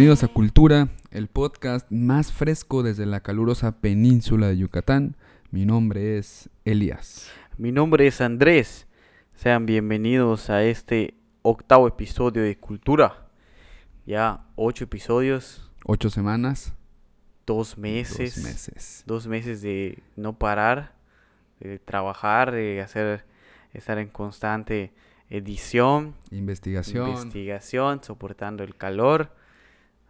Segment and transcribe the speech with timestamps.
[0.00, 5.14] Bienvenidos a Cultura, el podcast más fresco desde la calurosa península de Yucatán.
[5.50, 7.30] Mi nombre es Elías.
[7.58, 8.86] Mi nombre es Andrés.
[9.34, 13.28] Sean bienvenidos a este octavo episodio de Cultura.
[14.06, 16.72] Ya ocho episodios, Ocho semanas,
[17.46, 18.36] dos meses.
[18.36, 19.04] dos meses.
[19.04, 20.94] Dos meses de no parar,
[21.60, 23.26] de trabajar, de hacer,
[23.74, 24.94] estar en constante
[25.28, 27.10] edición, Investigación.
[27.10, 29.38] investigación, soportando el calor.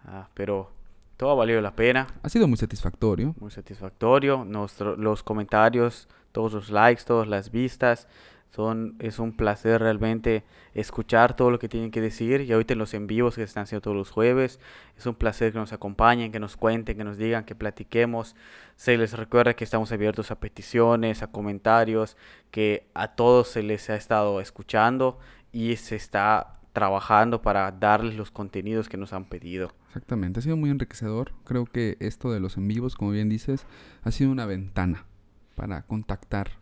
[0.04, 0.70] Ah, pero
[1.16, 3.34] todo ha valido la pena, ha sido muy satisfactorio.
[3.40, 4.44] muy satisfactorio.
[4.44, 8.08] Nuestro- los comentarios, todos los likes, todas las vistas.
[8.52, 10.42] Son, es un placer realmente
[10.74, 12.40] escuchar todo lo que tienen que decir.
[12.40, 14.58] Y ahorita en los en vivos que se están haciendo todos los jueves,
[14.98, 18.34] es un placer que nos acompañen, que nos cuenten, que nos digan, que platiquemos.
[18.74, 22.16] Se les recuerda que estamos abiertos a peticiones, a comentarios,
[22.50, 25.20] que a todos se les ha estado escuchando
[25.52, 29.72] y se está trabajando para darles los contenidos que nos han pedido.
[29.88, 31.32] Exactamente, ha sido muy enriquecedor.
[31.44, 33.66] Creo que esto de los en vivos, como bien dices,
[34.02, 35.04] ha sido una ventana
[35.56, 36.52] para contactar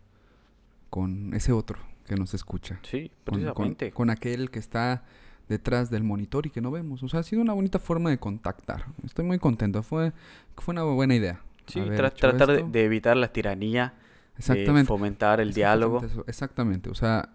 [0.89, 2.79] con ese otro que nos escucha.
[2.83, 3.91] Sí, Con, con- precisamente.
[3.91, 5.03] con aquel que está
[5.47, 7.03] detrás del monitor y que no vemos.
[7.03, 8.85] O sea, ha sido una bonita forma de contactar.
[9.03, 9.83] Estoy muy contento.
[9.83, 10.11] Fue,
[10.57, 11.41] fue una buena idea.
[11.67, 13.93] Sí, tra- tratar de, evitar la tiranía,
[14.33, 14.87] de Exactamente.
[14.87, 16.03] fomentar el diálogo.
[16.03, 16.89] eso, Exactamente.
[16.89, 17.29] O sea,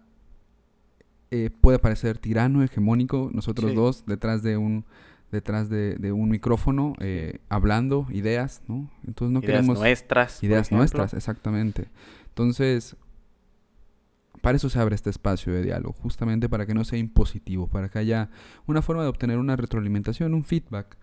[1.35, 3.75] eh, puede parecer tirano, hegemónico, nosotros Sí.
[3.75, 4.85] dos detrás de un
[5.31, 8.89] detrás de, de un micrófono eh, hablando ideas, ¿no?
[9.05, 10.41] Entonces no ideas queremos nuestras.
[10.43, 11.87] ideas nuestras, exactamente.
[12.29, 12.95] Entonces,
[14.41, 17.89] para eso se abre este espacio de diálogo, justamente para que no sea impositivo, para
[17.89, 18.29] que haya
[18.67, 20.95] una forma de obtener una retroalimentación, un feedback.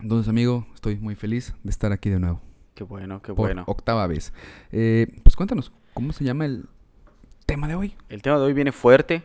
[0.00, 2.40] Entonces, amigo, estoy muy feliz de estar aquí de nuevo
[2.74, 3.62] Qué bueno, qué por bueno.
[3.68, 4.32] octava vez.
[4.72, 6.64] Eh, pues cuéntanos, ¿cómo se llama el
[7.44, 7.94] tema de hoy?
[8.08, 9.22] El tema de hoy viene fuerte.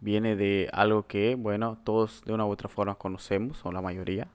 [0.00, 4.28] Viene de algo que, bueno, todos de una u otra forma conocemos, o la mayoría.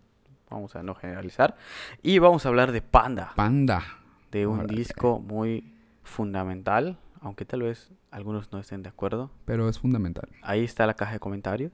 [0.50, 1.56] Vamos a no generalizar.
[2.02, 3.84] Y vamos a hablar de Panda, Panda.
[4.32, 5.72] de un disco muy
[6.04, 9.30] fundamental, aunque tal vez algunos no estén de acuerdo.
[9.46, 10.28] Pero es fundamental.
[10.42, 11.72] Ahí está la caja de comentarios.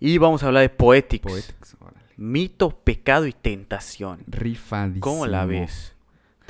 [0.00, 1.22] Y vamos a hablar de Poetics.
[1.22, 1.76] Poetics.
[1.80, 2.00] órale.
[2.16, 4.20] Mito, pecado y tentación.
[4.26, 5.00] Rifadísimo.
[5.00, 5.91] ¿Cómo la ves?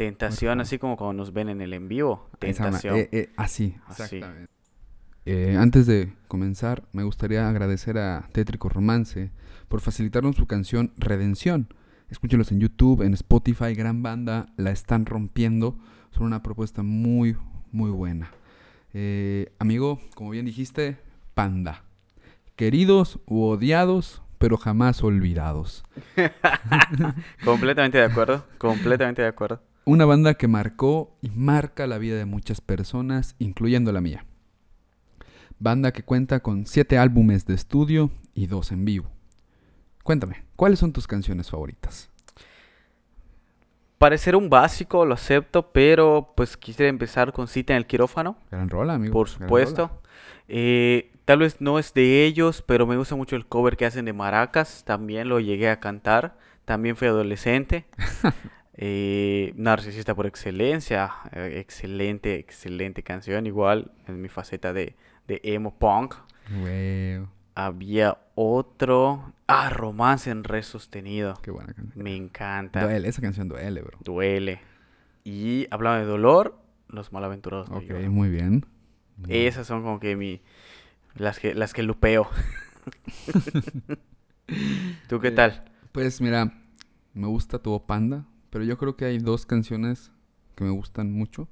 [0.06, 2.28] Tentación, así como cuando nos ven en el en vivo.
[2.38, 2.96] Tentación.
[2.96, 4.02] eh, eh, así, Así.
[4.16, 4.52] exactamente.
[5.24, 9.30] Eh, antes de comenzar, me gustaría agradecer a Tétrico Romance
[9.68, 11.68] por facilitarnos su canción Redención.
[12.10, 15.78] Escúchenlos en YouTube, en Spotify, gran banda, la están rompiendo.
[16.10, 17.36] Son una propuesta muy,
[17.70, 18.30] muy buena.
[18.94, 20.98] Eh, amigo, como bien dijiste,
[21.34, 21.84] Panda.
[22.56, 25.84] Queridos u odiados, pero jamás olvidados.
[27.44, 28.44] Completamente de acuerdo.
[28.58, 29.62] completamente de acuerdo.
[29.84, 34.24] Una banda que marcó y marca la vida de muchas personas, incluyendo la mía.
[35.58, 39.10] Banda que cuenta con siete álbumes de estudio y dos en vivo.
[40.04, 42.10] Cuéntame, ¿cuáles son tus canciones favoritas?
[43.98, 48.68] Parecer un básico, lo acepto, pero pues quisiera empezar con Cita en el quirófano, Gran
[48.68, 49.12] rola, amigo.
[49.12, 50.02] por supuesto.
[50.48, 54.04] Eh, tal vez no es de ellos, pero me gusta mucho el cover que hacen
[54.04, 54.84] de Maracas.
[54.84, 56.36] También lo llegué a cantar.
[56.64, 57.84] También fui adolescente.
[58.74, 61.10] Eh, narcisista por excelencia.
[61.32, 63.46] eh, excelente, excelente canción.
[63.46, 64.96] Igual en mi faceta de,
[65.28, 66.14] de emo punk.
[67.54, 69.32] Había otro.
[69.46, 71.34] Ah, Romance en Re sostenido.
[71.42, 72.02] qué buena canción.
[72.02, 72.82] Me encanta.
[72.82, 73.98] Duele, esa canción duele, bro.
[74.02, 74.60] Duele.
[75.24, 76.58] Y hablando de dolor,
[76.88, 78.64] Los Malaventurados Ok, muy bien.
[79.28, 80.40] Esas son como que mi
[81.14, 82.28] las que las que lupeo.
[85.08, 85.64] ¿Tú qué Eh, tal?
[85.92, 86.52] Pues mira,
[87.14, 90.12] me gusta tu Panda, pero yo creo que hay dos canciones
[90.54, 91.48] que me gustan mucho.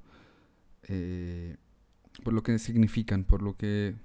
[0.87, 1.57] eh,
[2.23, 3.95] por lo que significan, por lo que,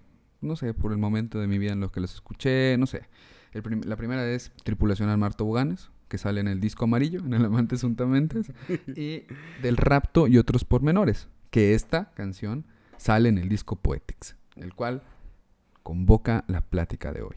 [0.40, 3.02] no sé, por el momento de mi vida en lo que las escuché, no sé.
[3.52, 7.20] El prim- la primera es Tripulación al Mar Toboganes, que sale en el disco amarillo,
[7.20, 8.52] en el Amantes Untamentes,
[8.96, 9.24] y
[9.62, 12.64] Del Rapto y otros pormenores, que esta canción
[12.96, 15.02] sale en el disco Poetics, el cual
[15.82, 17.36] convoca la plática de hoy.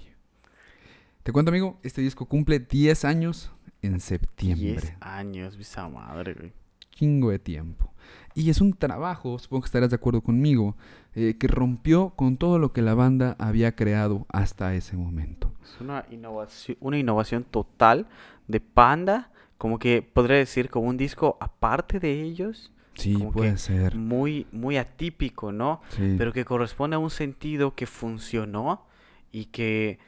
[1.24, 3.51] Te cuento, amigo, este disco cumple 10 años
[3.81, 4.68] en septiembre.
[4.81, 6.54] 10 años, esa madre, güey.
[6.92, 7.94] Chingo de tiempo.
[8.36, 10.76] Y es un trabajo, supongo que estarás de acuerdo conmigo,
[11.16, 15.54] eh, que rompió con todo lo que la banda había creado hasta ese momento.
[15.64, 18.08] Es una innovación, una innovación total
[18.48, 23.52] de Panda, como que podría decir como un disco aparte de ellos, Sí, Como puede
[23.52, 23.96] que ser.
[23.96, 25.80] muy muy atípico, ¿no?
[25.90, 26.16] Sí.
[26.18, 28.86] Pero que corresponde a un sentido que funcionó
[29.32, 30.00] y que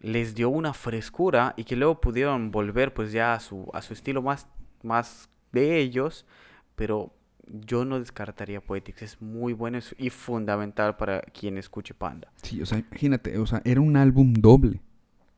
[0.00, 3.92] les dio una frescura y que luego pudieron volver pues ya a su a su
[3.92, 4.48] estilo más
[4.82, 6.26] más de ellos,
[6.74, 7.12] pero
[7.46, 12.32] yo no descartaría Poetics, es muy bueno y fundamental para quien escuche Panda.
[12.42, 14.80] Sí, o sea, imagínate, o sea, era un álbum doble,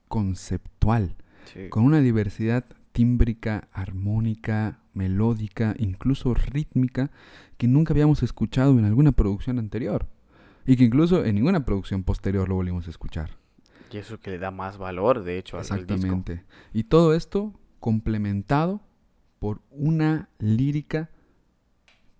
[0.08, 1.16] conceptual.
[1.44, 1.68] Sí.
[1.70, 7.10] con una diversidad tímbrica, armónica, melódica, incluso rítmica,
[7.56, 10.06] que nunca habíamos escuchado en alguna producción anterior.
[10.64, 13.41] Y que incluso en ninguna producción posterior lo volvimos a escuchar.
[13.92, 15.94] Y eso que le da más valor, de hecho, al, al disco.
[15.94, 16.44] Exactamente.
[16.72, 18.80] Y todo esto complementado
[19.38, 21.10] por una lírica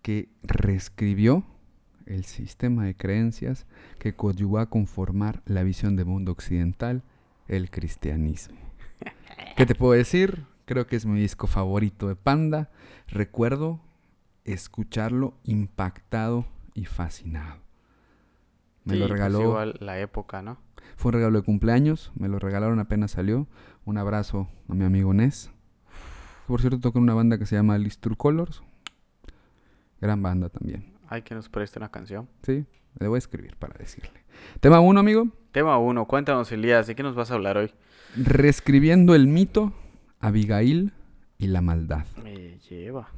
[0.02, 1.44] que reescribió
[2.06, 3.66] el sistema de creencias
[3.98, 7.02] que coadyuvó a conformar la visión del mundo occidental,
[7.48, 8.58] el cristianismo.
[9.56, 10.44] ¿Qué te puedo decir?
[10.64, 12.70] Creo que es mi disco favorito de Panda.
[13.08, 13.80] Recuerdo
[14.44, 17.60] escucharlo impactado y fascinado.
[18.84, 20.58] Me Sí, lo pues regaló, igual la época, ¿no?
[20.96, 23.46] Fue un regalo de cumpleaños, me lo regalaron apenas salió.
[23.84, 25.50] Un abrazo a mi amigo Nes.
[26.46, 28.62] Por cierto, toca en una banda que se llama Listur Colors.
[30.00, 30.92] Gran banda también.
[31.08, 32.28] Hay que nos preste una canción.
[32.42, 32.64] Sí,
[32.98, 34.24] le voy a escribir para decirle.
[34.60, 35.28] Tema 1, amigo.
[35.52, 37.72] Tema 1, cuéntanos, Elías, ¿de qué nos vas a hablar hoy?
[38.16, 39.72] Reescribiendo el mito,
[40.20, 40.92] Abigail
[41.38, 42.06] y la maldad.
[42.22, 43.08] Me lleva.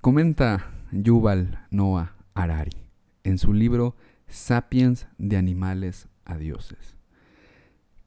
[0.00, 2.70] Comenta Yuval Noah Harari
[3.24, 3.94] en su libro
[4.28, 6.98] Sapiens de animales a dioses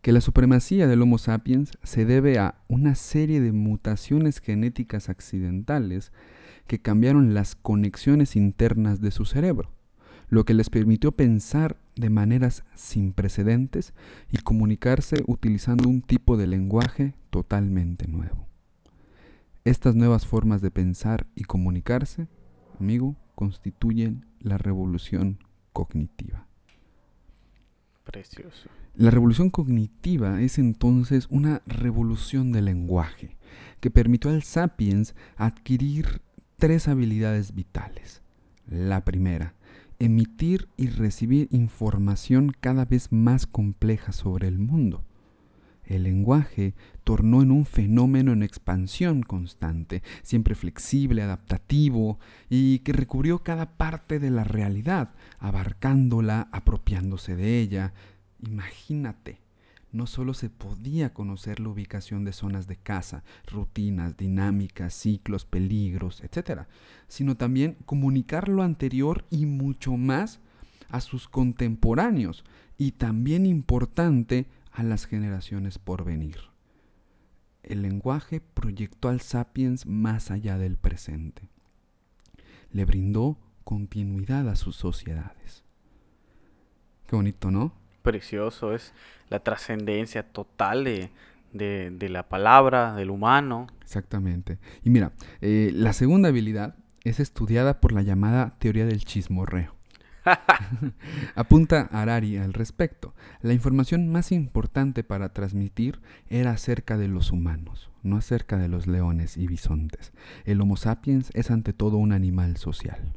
[0.01, 6.11] que la supremacía del Homo sapiens se debe a una serie de mutaciones genéticas accidentales
[6.67, 9.71] que cambiaron las conexiones internas de su cerebro,
[10.29, 13.93] lo que les permitió pensar de maneras sin precedentes
[14.31, 18.47] y comunicarse utilizando un tipo de lenguaje totalmente nuevo.
[19.65, 22.27] Estas nuevas formas de pensar y comunicarse,
[22.79, 25.37] amigo, constituyen la revolución
[25.73, 26.47] cognitiva.
[28.03, 28.69] Precioso.
[28.95, 33.37] La revolución cognitiva es entonces una revolución del lenguaje
[33.79, 36.21] que permitió al sapiens adquirir
[36.57, 38.21] tres habilidades vitales.
[38.67, 39.55] La primera,
[39.99, 45.03] emitir y recibir información cada vez más compleja sobre el mundo.
[45.91, 46.73] El lenguaje
[47.03, 54.19] tornó en un fenómeno en expansión constante, siempre flexible, adaptativo y que recubrió cada parte
[54.19, 57.93] de la realidad, abarcándola, apropiándose de ella,
[58.41, 59.39] Imagínate,
[59.91, 66.21] no solo se podía conocer la ubicación de zonas de caza, rutinas, dinámicas, ciclos, peligros,
[66.21, 66.61] etc.,
[67.07, 70.39] sino también comunicar lo anterior y mucho más
[70.89, 72.43] a sus contemporáneos
[72.77, 76.37] y también importante a las generaciones por venir.
[77.63, 81.49] El lenguaje proyectó al sapiens más allá del presente.
[82.71, 85.63] Le brindó continuidad a sus sociedades.
[87.07, 87.73] Qué bonito, ¿no?
[88.01, 88.93] Precioso es
[89.29, 91.11] la trascendencia total de,
[91.53, 93.67] de, de la palabra, del humano.
[93.81, 94.57] Exactamente.
[94.83, 99.75] Y mira, eh, la segunda habilidad es estudiada por la llamada teoría del chismorreo.
[101.35, 103.13] Apunta Harari al respecto.
[103.41, 108.87] La información más importante para transmitir era acerca de los humanos, no acerca de los
[108.87, 110.13] leones y bisontes.
[110.45, 113.13] El Homo sapiens es ante todo un animal social.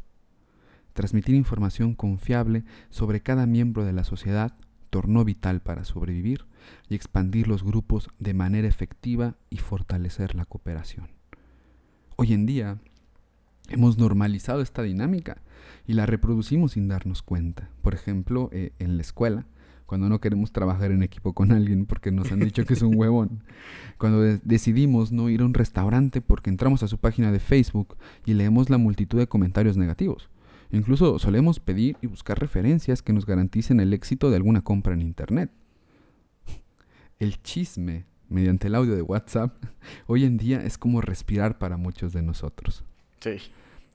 [0.95, 4.57] Transmitir información confiable sobre cada miembro de la sociedad
[4.91, 6.47] tornó vital para sobrevivir
[6.89, 11.09] y expandir los grupos de manera efectiva y fortalecer la cooperación.
[12.17, 12.79] Hoy en día
[13.69, 15.43] hemos normalizado esta dinámica
[15.87, 17.71] y la reproducimos sin darnos cuenta.
[17.83, 19.47] Por ejemplo, eh, en la escuela,
[19.87, 22.95] cuando no queremos trabajar en equipo con alguien porque nos han dicho que es un
[22.99, 23.45] huevón.
[23.99, 27.97] Cuando de decidimos no ir a un restaurante porque entramos a su página de Facebook
[28.25, 30.31] y leemos la multitud de comentarios negativos.
[30.71, 35.03] Incluso solemos pedir y buscar referencias que nos garanticen el éxito de alguna compra en
[35.03, 35.51] Internet.
[37.19, 39.55] El chisme, mediante el audio de WhatsApp,
[40.07, 42.85] hoy en día es como respirar para muchos de nosotros.
[43.25, 43.39] Sí.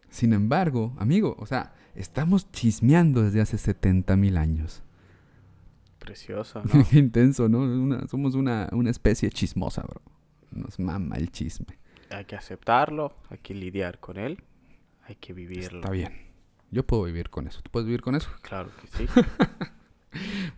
[0.10, 4.82] Sin embargo, amigo, o sea, estamos chismeando desde hace 70 mil años.
[6.00, 6.84] Precioso, ¿no?
[6.90, 7.60] Qué intenso, ¿no?
[7.60, 10.02] Una- somos una, una especie chismosa, bro.
[10.52, 11.78] Nos mama el chisme.
[12.10, 14.42] hay que aceptarlo, hay que lidiar con él,
[15.06, 15.80] hay que vivirlo.
[15.80, 16.12] Está bien.
[16.72, 17.62] Yo puedo vivir con eso.
[17.62, 18.30] ¿Tú puedes vivir con eso?
[18.42, 19.06] Claro que sí.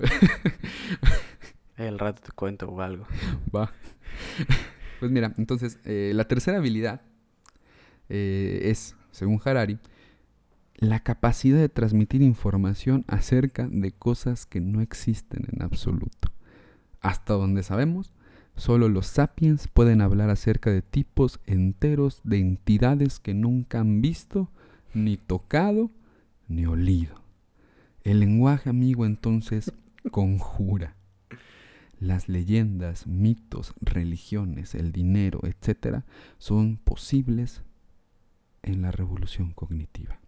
[1.78, 3.06] El rato te cuento algo.
[3.56, 3.72] Va.
[5.00, 7.02] Pues mira, entonces, eh, la tercera habilidad
[8.14, 9.80] eh, es, según Harari,
[10.76, 16.34] la capacidad de transmitir información acerca de cosas que no existen en absoluto.
[17.00, 18.12] Hasta donde sabemos,
[18.58, 24.50] solo los sapiens pueden hablar acerca de tipos enteros de entidades que nunca han visto,
[24.94, 25.90] ni tocado,
[26.50, 27.16] ni olido.
[28.04, 29.72] El lenguaje amigo entonces
[30.12, 30.96] conjura.
[32.00, 36.04] Las leyendas, mitos, religiones, el dinero, etcétera,
[36.40, 37.62] son posibles
[38.64, 40.20] en la revolución cognitiva.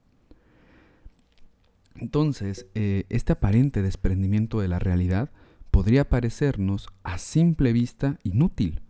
[1.95, 5.29] Entonces, eh, este aparente desprendimiento de la realidad
[5.71, 8.81] podría parecernos a simple vista inútil,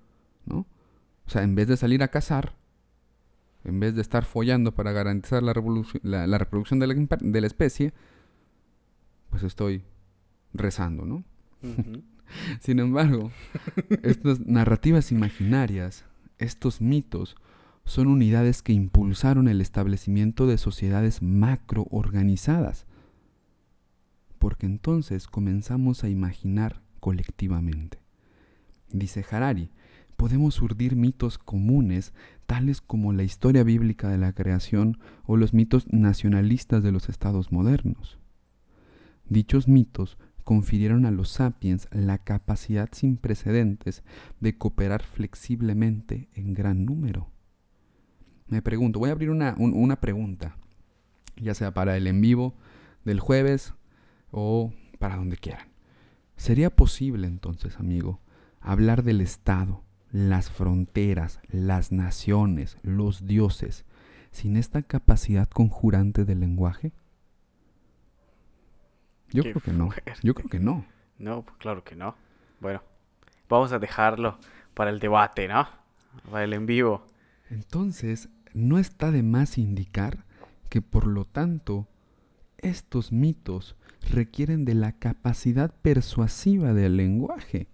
[0.45, 0.67] ¿no?
[1.25, 2.55] O sea, en vez de salir a cazar,
[3.63, 7.93] en vez de estar follando para garantizar la, la, reproducción de la, de la, especie,
[9.29, 9.83] pues estoy
[10.53, 11.23] rezando, ¿no?
[12.59, 13.31] Sin embargo,
[14.03, 16.05] estas narrativas imaginarias,
[16.37, 17.35] estos mitos,
[17.85, 22.85] son unidades que impulsaron el establecimiento de sociedades macroorganizadas,
[24.39, 27.99] porque entonces comenzamos a imaginar colectivamente.
[28.89, 29.71] Dice Harari,
[30.15, 32.13] podemos urdir mitos comunes
[32.45, 37.51] tales como la historia bíblica de la creación o los mitos nacionalistas de los estados
[37.51, 38.19] modernos.
[39.27, 44.03] Dichos mitos confirieron a los sapiens la capacidad sin precedentes
[44.39, 47.32] de cooperar flexiblemente en gran número.
[48.53, 50.57] Me pregunto, voy a abrir una, una pregunta,
[51.37, 52.53] ya sea para el en vivo
[53.03, 53.73] del jueves
[54.29, 55.69] o para donde quieran.
[56.37, 58.19] ¿Sería posible entonces, amigo,
[58.61, 59.81] hablar del Estado,
[60.11, 63.85] las fronteras, las naciones, los dioses,
[64.29, 66.91] sin esta capacidad conjurante del lenguaje?
[69.31, 69.89] Yo creo que no.
[70.21, 70.85] Yo creo que no.
[71.17, 72.13] No, pues claro que no.
[72.59, 72.83] Bueno,
[73.49, 74.37] vamos a dejarlo
[74.75, 75.67] para el debate, ¿no?
[76.29, 77.03] Para el en vivo.
[77.49, 80.25] Entonces, no está de más indicar
[80.69, 81.87] que por lo tanto,
[82.57, 83.75] estos mitos
[84.09, 87.67] requieren de la capacidad persuasiva del lenguaje.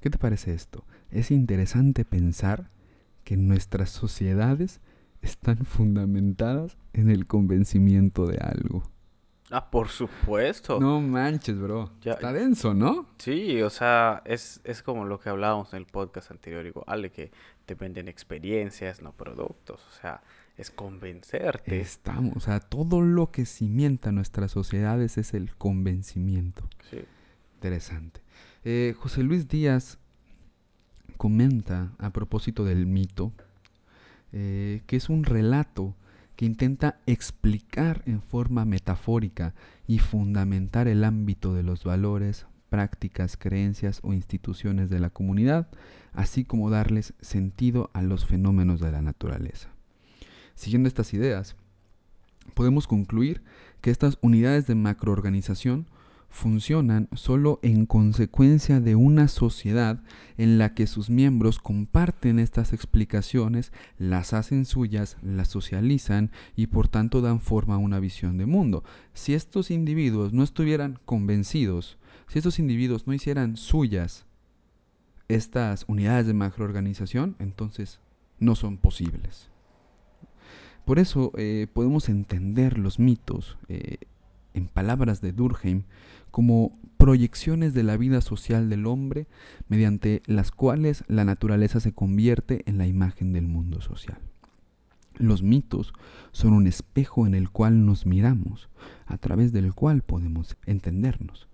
[0.00, 0.84] ¿Qué te parece esto?
[1.10, 2.70] Es interesante pensar
[3.24, 4.80] que nuestras sociedades
[5.22, 8.90] están fundamentadas en el convencimiento de algo.
[9.50, 10.78] Ah, por supuesto.
[10.78, 11.90] No manches, bro.
[12.04, 13.06] Está denso, ¿no?
[13.18, 17.10] Sí, o sea, es, es como lo que hablábamos en el podcast anterior, igual de
[17.10, 17.32] que
[17.66, 19.80] dependen experiencias, no productos.
[19.88, 20.22] O sea,
[20.56, 21.80] es convencerte.
[21.80, 26.68] Estamos, o sea, todo lo que cimienta nuestras sociedades es el convencimiento.
[26.88, 26.98] Sí.
[27.54, 28.20] Interesante.
[28.64, 29.98] Eh, José Luis Díaz
[31.16, 33.32] comenta a propósito del mito
[34.32, 35.96] eh, que es un relato
[36.40, 39.52] que intenta explicar en forma metafórica
[39.86, 45.68] y fundamentar el ámbito de los valores, prácticas, creencias o instituciones de la comunidad,
[46.14, 49.68] así como darles sentido a los fenómenos de la naturaleza.
[50.54, 51.56] Siguiendo estas ideas,
[52.54, 53.42] podemos concluir
[53.82, 55.88] que estas unidades de macroorganización
[56.30, 60.00] funcionan solo en consecuencia de una sociedad
[60.38, 66.88] en la que sus miembros comparten estas explicaciones, las hacen suyas, las socializan y por
[66.88, 68.84] tanto dan forma a una visión de mundo.
[69.12, 74.24] Si estos individuos no estuvieran convencidos, si estos individuos no hicieran suyas
[75.28, 78.00] estas unidades de macroorganización, entonces
[78.38, 79.50] no son posibles.
[80.84, 83.98] Por eso eh, podemos entender los mitos, eh,
[84.54, 85.84] en palabras de Durkheim,
[86.30, 89.26] como proyecciones de la vida social del hombre
[89.68, 94.18] mediante las cuales la naturaleza se convierte en la imagen del mundo social.
[95.16, 95.92] Los mitos
[96.32, 98.68] son un espejo en el cual nos miramos,
[99.06, 101.48] a través del cual podemos entendernos.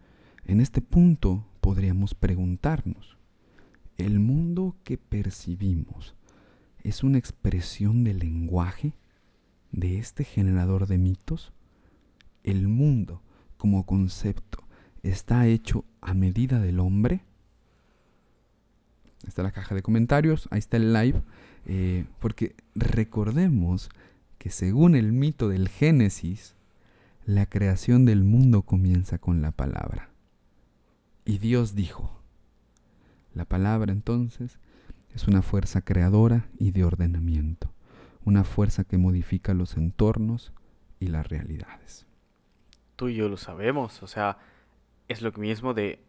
[0.44, 3.16] En este punto podríamos preguntarnos,
[3.98, 6.14] ¿el mundo que percibimos
[6.84, 8.92] es una expresión del lenguaje
[9.72, 11.52] de este generador de mitos?
[12.46, 13.20] ¿El mundo
[13.58, 14.66] como concepto
[15.02, 17.24] está hecho a medida del hombre.
[19.26, 21.20] está la caja de comentarios, ahí está el live,
[21.66, 23.90] eh, porque recordemos
[24.38, 26.54] que según el mito del Génesis,
[27.24, 30.10] la creación del mundo comienza con la palabra.
[31.24, 32.20] Y Dios dijo,
[33.34, 34.60] la palabra entonces
[35.12, 37.72] es una fuerza creadora y de ordenamiento,
[38.24, 40.52] una fuerza que modifica los entornos
[41.00, 42.06] y las realidades.
[42.96, 44.38] Tú y yo lo sabemos, o sea,
[45.08, 46.00] es lo mismo de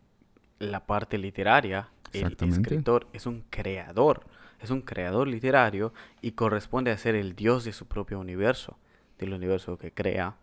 [0.59, 1.89] la parte literaria.
[2.13, 4.25] El escritor es un creador,
[4.61, 8.77] es un creador literario y corresponde a ser el dios de su propio universo,
[9.19, 10.37] del universo que crea.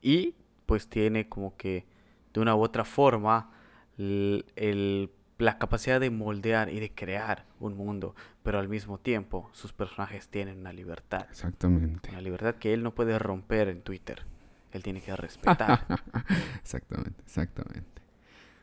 [0.00, 0.34] Y
[0.66, 1.86] pues tiene como que
[2.32, 3.50] de una u otra forma
[3.98, 9.72] el, la capacidad de moldear y de crear un mundo, pero al mismo tiempo sus
[9.72, 11.26] personajes tienen una libertad.
[11.30, 12.10] Exactamente.
[12.10, 14.24] Una libertad que él no puede romper en Twitter.
[14.72, 15.86] Él tiene que respetar.
[16.62, 18.02] exactamente, exactamente.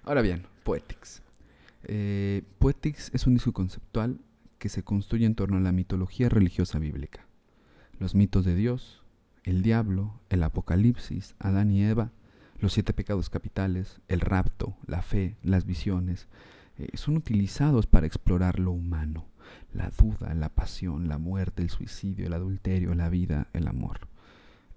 [0.04, 1.22] Ahora bien, Poetics.
[1.84, 4.20] Eh, Poetics es un disco conceptual
[4.60, 7.26] que se construye en torno a la mitología religiosa bíblica.
[8.00, 9.04] Los mitos de Dios,
[9.44, 12.12] el diablo, el apocalipsis, Adán y Eva,
[12.60, 16.28] los siete pecados capitales, el rapto, la fe, las visiones,
[16.78, 19.28] eh, son utilizados para explorar lo humano,
[19.74, 24.08] la duda, la pasión, la muerte, el suicidio, el adulterio, la vida, el amor.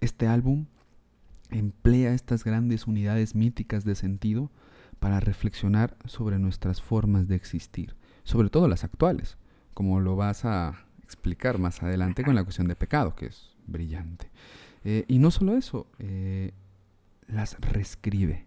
[0.01, 0.67] Este álbum
[1.51, 4.51] emplea estas grandes unidades míticas de sentido
[4.99, 9.39] para reflexionar sobre nuestras formas de existir, sobre todo las actuales,
[9.75, 14.31] como lo vas a explicar más adelante con la cuestión de pecado, que es brillante.
[14.85, 16.53] Eh, y no solo eso, eh,
[17.27, 18.47] las reescribe,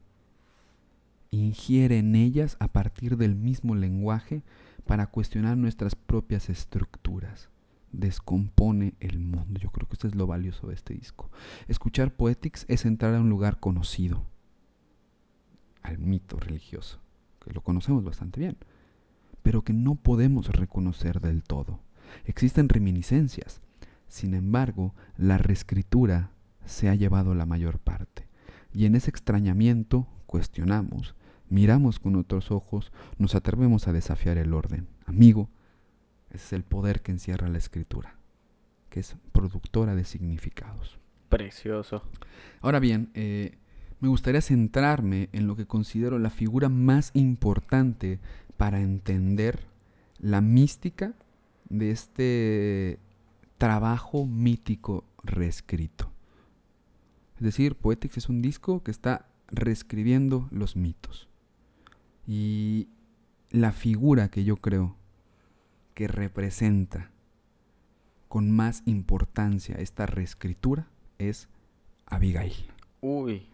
[1.31, 4.43] ingiere en ellas a partir del mismo lenguaje
[4.86, 7.50] para cuestionar nuestras propias estructuras.
[7.91, 9.60] Descompone el mundo.
[9.60, 11.29] Yo creo que esto es lo valioso de este disco.
[11.67, 14.25] Escuchar Poetics es entrar a un lugar conocido,
[15.81, 17.00] al mito religioso,
[17.43, 18.57] que lo conocemos bastante bien,
[19.41, 21.79] pero que no podemos reconocer del todo.
[22.25, 23.62] Existen reminiscencias,
[24.07, 26.31] sin embargo, la reescritura
[26.65, 28.27] se ha llevado la mayor parte,
[28.74, 31.15] y en ese extrañamiento cuestionamos,
[31.50, 34.88] miramos con otros ojos, nos atrevemos a desafiar el orden.
[35.05, 35.50] Amigo,
[36.34, 38.16] ese es el poder que encierra la escritura,
[38.90, 41.00] que es productora de significados.
[41.30, 42.04] Precioso.
[42.62, 43.58] Ahora bien, eh,
[44.00, 48.20] me gustaría centrarme en lo que considero la figura más importante
[48.58, 49.60] para entender
[50.20, 51.14] la mística
[51.70, 53.00] de este
[53.58, 56.12] trabajo mítico reescrito.
[57.36, 61.28] Es decir, Poetics es un disco que está reescribiendo los mitos.
[62.28, 62.88] Y
[63.50, 64.96] la figura que yo creo
[65.93, 67.12] que representa
[68.27, 71.50] con más importancia esta reescritura es
[72.05, 72.53] Abigail.
[73.01, 73.48] Uy.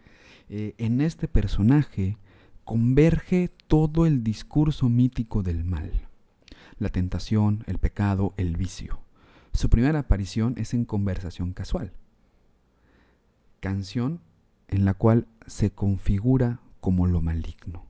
[0.48, 2.16] Eh, en este personaje
[2.64, 5.90] converge todo el discurso mítico del mal,
[6.78, 9.00] la tentación, el pecado, el vicio.
[9.52, 11.92] Su primera aparición es en Conversación Casual,
[13.60, 14.20] canción
[14.68, 17.84] en la cual se configura como lo maligno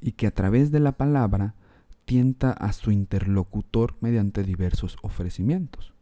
[0.00, 1.54] y que a través de la palabra
[2.04, 5.92] tienta a su interlocutor mediante diversos ofrecimientos.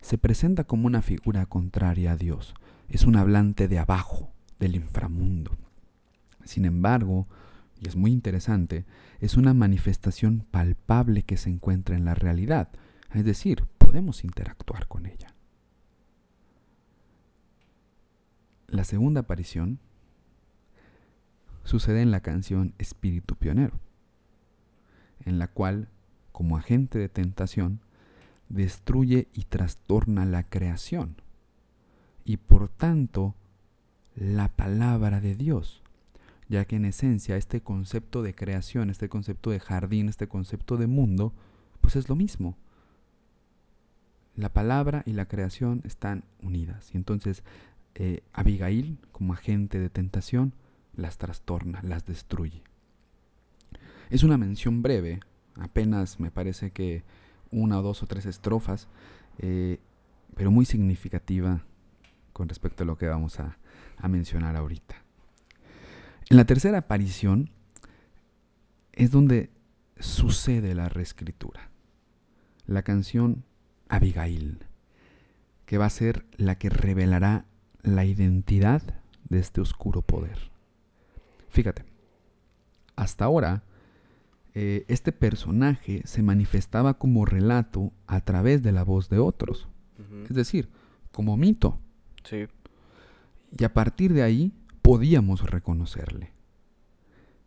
[0.00, 2.54] Se presenta como una figura contraria a Dios,
[2.88, 5.56] es un hablante de abajo, del inframundo.
[6.44, 7.26] Sin embargo,
[7.80, 8.84] y es muy interesante,
[9.20, 12.68] es una manifestación palpable que se encuentra en la realidad,
[13.12, 15.34] es decir, podemos interactuar con ella.
[18.68, 19.78] La segunda aparición
[21.64, 23.78] sucede en la canción Espíritu Pionero,
[25.24, 25.88] en la cual,
[26.32, 27.80] como agente de tentación,
[28.48, 31.16] destruye y trastorna la creación
[32.24, 33.34] y por tanto
[34.16, 35.82] la palabra de Dios,
[36.48, 40.86] ya que en esencia este concepto de creación, este concepto de jardín, este concepto de
[40.86, 41.32] mundo,
[41.80, 42.56] pues es lo mismo.
[44.36, 46.90] La palabra y la creación están unidas.
[46.92, 47.44] Y entonces
[47.94, 50.54] eh, Abigail, como agente de tentación,
[50.96, 52.62] las trastorna, las destruye.
[54.10, 55.20] Es una mención breve,
[55.56, 57.02] apenas me parece que
[57.50, 58.88] una dos o tres estrofas,
[59.38, 59.78] eh,
[60.34, 61.62] pero muy significativa
[62.32, 63.58] con respecto a lo que vamos a,
[63.96, 64.96] a mencionar ahorita.
[66.30, 67.50] En la tercera aparición
[68.92, 69.50] es donde
[69.98, 71.70] sucede la reescritura.
[72.66, 73.44] La canción
[73.88, 74.58] Abigail,
[75.66, 77.44] que va a ser la que revelará
[77.82, 78.82] la identidad
[79.28, 80.50] de este oscuro poder.
[81.50, 81.84] Fíjate,
[82.96, 83.62] hasta ahora
[84.54, 89.68] eh, este personaje se manifestaba como relato a través de la voz de otros,
[90.28, 90.68] es decir,
[91.12, 91.78] como mito.
[92.24, 92.46] Sí.
[93.58, 96.32] Y a partir de ahí podíamos reconocerle.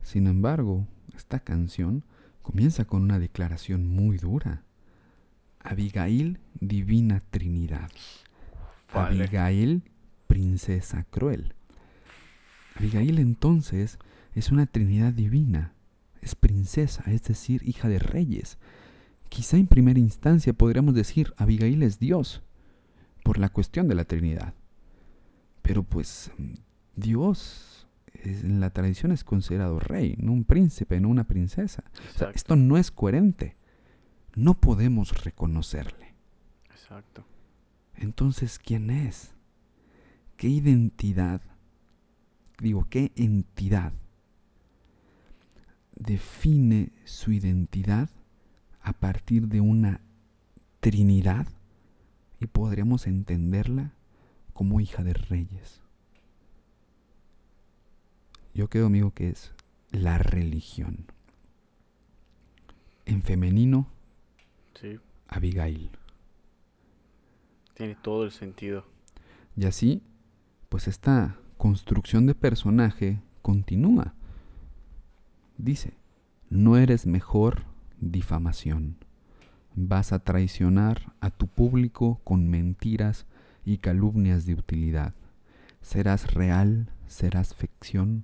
[0.01, 2.03] Sin embargo, esta canción
[2.41, 4.63] comienza con una declaración muy dura.
[5.59, 7.89] Abigail, divina Trinidad.
[8.93, 9.83] Abigail,
[10.27, 11.53] princesa cruel.
[12.75, 13.97] Abigail entonces
[14.33, 15.73] es una Trinidad divina,
[16.57, 18.57] princesa, es decir, hija de reyes.
[19.29, 22.41] Quizá en primera instancia podríamos decir Abigail es Dios,
[23.23, 24.55] por la cuestión de la Trinidad.
[25.61, 26.31] Pero pues
[26.95, 27.87] Dios
[28.23, 31.83] en la tradición es considerado rey, no un príncipe, no una princesa.
[32.33, 33.55] esto no es coherente.
[34.33, 36.15] No podemos reconocerle.
[36.71, 37.23] Exacto.
[37.95, 39.35] Entonces, ¿quién es?
[40.37, 41.41] ¿Qué identidad?
[42.59, 43.93] Digo, ¿qué entidad
[45.99, 48.09] define su identidad
[48.81, 50.01] a partir de una
[50.79, 51.47] Trinidad
[52.39, 53.93] y podríamos entenderla
[54.53, 55.81] como hija de reyes.
[58.53, 59.53] Yo creo, amigo, que es
[59.91, 61.05] la religión.
[63.05, 63.87] En femenino,
[64.79, 64.99] sí.
[65.27, 65.91] Abigail.
[67.73, 68.85] Tiene todo el sentido.
[69.55, 70.01] Y así,
[70.69, 74.13] pues esta construcción de personaje continúa.
[75.57, 75.93] Dice,
[76.49, 77.63] no eres mejor
[77.99, 78.97] difamación.
[79.75, 83.25] Vas a traicionar a tu público con mentiras
[83.65, 85.13] y calumnias de utilidad.
[85.81, 88.23] Serás real, serás ficción,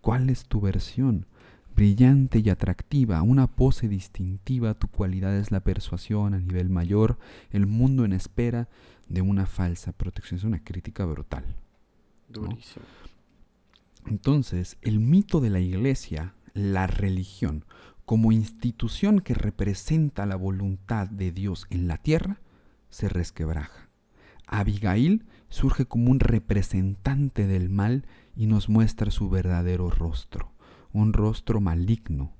[0.00, 1.26] ¿Cuál es tu versión?
[1.74, 7.18] Brillante y atractiva, una pose distintiva, tu cualidad es la persuasión a nivel mayor,
[7.50, 8.68] el mundo en espera
[9.08, 10.38] de una falsa protección.
[10.38, 11.44] Es una crítica brutal.
[12.28, 12.84] Durísimo.
[14.06, 17.64] Entonces, el mito de la iglesia, la religión,
[18.04, 22.40] como institución que representa la voluntad de Dios en la tierra,
[22.88, 23.90] se resquebraja.
[24.46, 30.52] Abigail surge como un representante del mal y nos muestra su verdadero rostro,
[30.92, 32.32] un rostro maligno,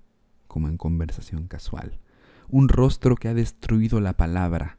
[0.47, 2.01] como en conversación casual,
[2.49, 4.79] un rostro que ha destruido la palabra,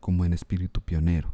[0.00, 1.32] como en espíritu pionero.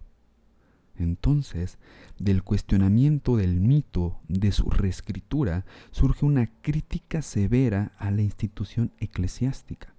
[1.02, 1.78] Entonces,
[2.18, 9.94] del cuestionamiento del mito, de su reescritura, surge una crítica severa a la institución eclesiástica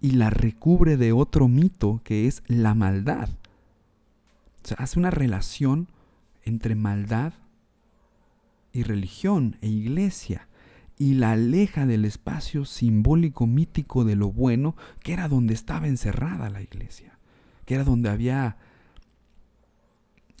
[0.00, 3.28] y la recubre de otro mito que es la maldad.
[4.64, 5.88] O sea, hace una relación
[6.44, 7.32] entre maldad
[8.72, 10.48] y religión e iglesia
[10.98, 16.50] y la aleja del espacio simbólico mítico de lo bueno, que era donde estaba encerrada
[16.50, 17.18] la iglesia,
[17.64, 18.56] que era donde había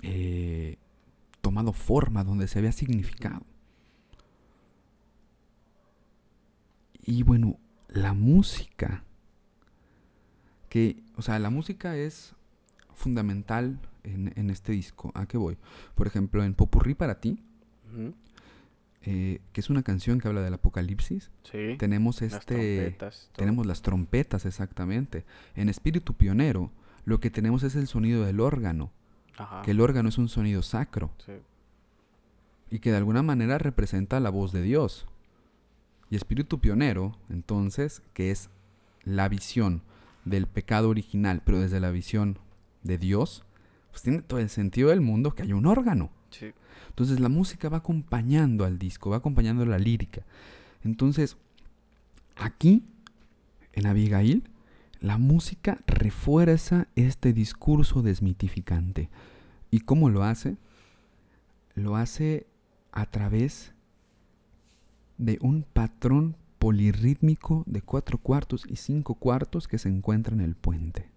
[0.02, 0.76] eh,
[1.40, 3.44] tomado forma, donde se había significado.
[7.04, 9.04] Y bueno, la música,
[10.68, 12.34] que, o sea, la música es
[12.94, 15.10] fundamental en, este disco.
[15.14, 15.56] ¿A qué voy?
[15.94, 17.42] Por ejemplo, en Popurrí para ti,
[19.02, 21.30] eh, que es una canción que habla del apocalipsis,
[21.78, 22.96] tenemos este,
[23.36, 25.24] tenemos las trompetas exactamente.
[25.56, 26.70] En Espíritu Pionero,
[27.04, 28.92] lo que tenemos es el sonido del órgano
[29.64, 31.10] que el órgano es un sonido sacro.
[32.70, 35.06] Y que de alguna manera representa la voz de Dios.
[36.10, 38.50] Y espíritu pionero, entonces, que es
[39.04, 39.82] la visión
[40.24, 42.38] del pecado original, pero desde la visión
[42.82, 43.44] de Dios,
[43.90, 46.10] pues tiene todo el sentido del mundo que hay un órgano.
[46.88, 50.22] Entonces la música va acompañando al disco, va acompañando la lírica.
[50.84, 51.36] Entonces,
[52.36, 52.84] aquí,
[53.72, 54.44] en Abigail,
[55.02, 59.10] la música refuerza este discurso desmitificante.
[59.68, 60.56] ¿Y cómo lo hace?
[61.74, 62.46] Lo hace
[62.92, 63.74] a través
[65.18, 70.54] de un patrón polirrítmico de cuatro cuartos y cinco cuartos que se encuentra en el
[70.54, 71.10] puente.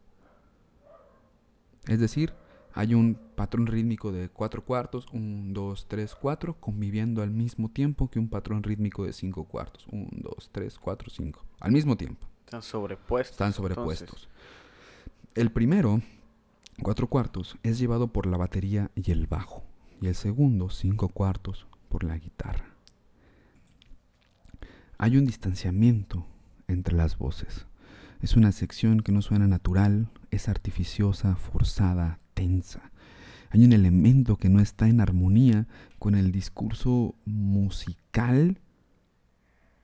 [1.88, 2.34] Es decir,
[2.74, 8.10] hay un patrón rítmico de cuatro cuartos, un, dos, tres, cuatro, conviviendo al mismo tiempo
[8.10, 12.28] que un patrón rítmico de cinco cuartos, un, dos, tres, cuatro, cinco, al mismo tiempo.
[12.46, 13.32] Están sobrepuestos.
[13.32, 14.30] Están sobrepuestos.
[15.34, 16.02] El primero,
[16.84, 19.64] cuatro cuartos, es llevado por la batería y el bajo.
[20.00, 22.76] Y el segundo, cinco cuartos, por la guitarra.
[25.00, 26.28] Hay un distanciamiento
[26.68, 27.66] entre las voces.
[28.22, 32.92] Es una sección que no suena natural, es artificiosa, forzada, tensa.
[33.50, 35.66] Hay un elemento que no está en armonía
[35.98, 38.60] con el discurso musical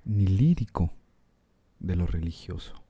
[0.06, 0.94] ni lírico
[1.82, 2.82] de lo religioso.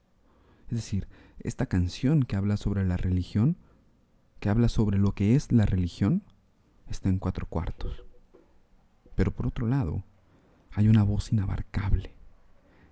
[0.68, 1.08] Es decir,
[1.40, 3.56] esta canción que habla sobre la religión,
[4.40, 6.22] que habla sobre lo que es la religión,
[6.88, 8.04] está en cuatro cuartos.
[9.14, 10.04] Pero por otro lado,
[10.72, 12.14] hay una voz inabarcable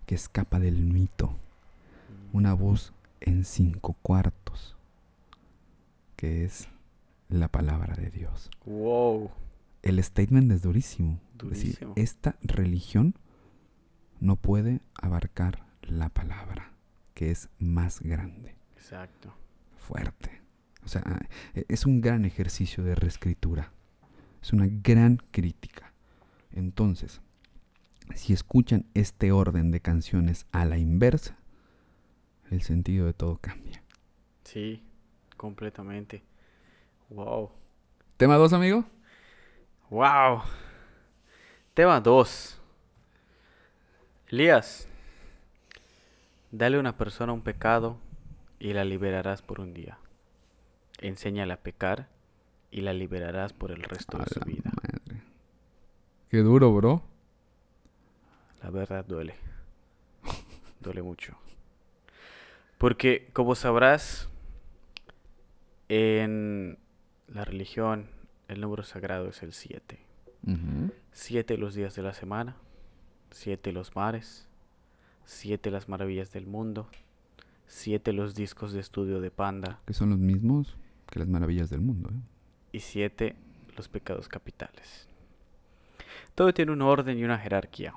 [0.06, 1.36] que escapa del mito.
[2.32, 4.76] Una voz en cinco cuartos,
[6.16, 6.68] que es
[7.28, 8.50] la palabra de Dios.
[8.66, 9.30] Wow.
[9.82, 11.18] El statement es durísimo.
[11.38, 11.72] durísimo.
[11.72, 13.14] Es decir, esta religión
[14.20, 16.72] no puede abarcar la palabra,
[17.14, 18.56] que es más grande.
[18.76, 19.34] Exacto.
[19.76, 20.40] Fuerte.
[20.84, 21.02] O sea,
[21.54, 23.72] e, es un gran ejercicio de reescritura.
[24.42, 25.92] Es una gran crítica.
[26.52, 27.20] Entonces,
[28.14, 31.36] si escuchan este orden de canciones a la inversa,
[32.50, 33.82] el sentido de todo cambia.
[34.44, 34.82] Sí,
[35.36, 36.22] completamente.
[37.10, 37.50] Wow.
[38.16, 38.84] ¿Tema 2, amigo?
[39.90, 40.42] Wow.
[41.74, 42.60] Tema 2.
[44.28, 44.88] Elías,
[46.52, 47.98] Dale a una persona un pecado
[48.58, 49.98] y la liberarás por un día.
[50.98, 52.08] Enséñale a pecar
[52.70, 54.70] y la liberarás por el resto de su vida.
[56.28, 57.02] Qué duro, bro.
[58.62, 59.34] La verdad duele.
[60.80, 61.36] duele mucho.
[62.78, 64.28] Porque, como sabrás,
[65.88, 66.78] en
[67.28, 68.08] la religión
[68.48, 69.98] el número sagrado es el 7.
[71.12, 72.56] Siete los días de la semana,
[73.30, 74.48] siete los mares,
[75.32, 76.88] Siete las maravillas del mundo,
[77.68, 79.78] siete los discos de estudio de Panda.
[79.86, 80.76] Que son los mismos
[81.08, 82.10] que las maravillas del mundo.
[82.12, 82.20] ¿eh?
[82.72, 83.36] Y siete
[83.76, 85.08] los pecados capitales.
[86.34, 87.94] Todo tiene un orden y una jerarquía.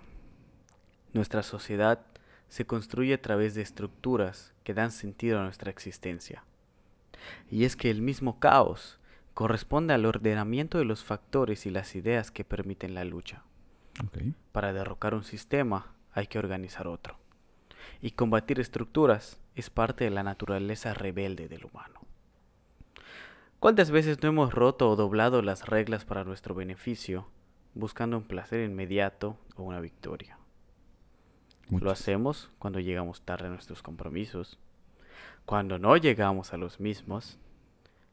[1.12, 2.06] Nuestra sociedad
[2.50, 6.46] se construye a través de estructuras que dan sentido a nuestra existencia.
[7.50, 9.00] Y es que el mismo caos
[9.34, 13.44] corresponde al ordenamiento de los factores y las ideas que permiten la lucha.
[14.52, 17.23] Para derrocar un sistema hay que organizar otro.
[18.04, 22.02] Y combatir estructuras es parte de la naturaleza rebelde del humano.
[23.62, 27.30] ¿Cuántas veces no hemos roto o doblado las reglas para nuestro beneficio,
[27.76, 30.38] buscando un placer inmediato o una victoria?
[31.70, 34.60] Lo hacemos cuando llegamos tarde a nuestros compromisos,
[35.46, 37.40] cuando no llegamos a los mismos,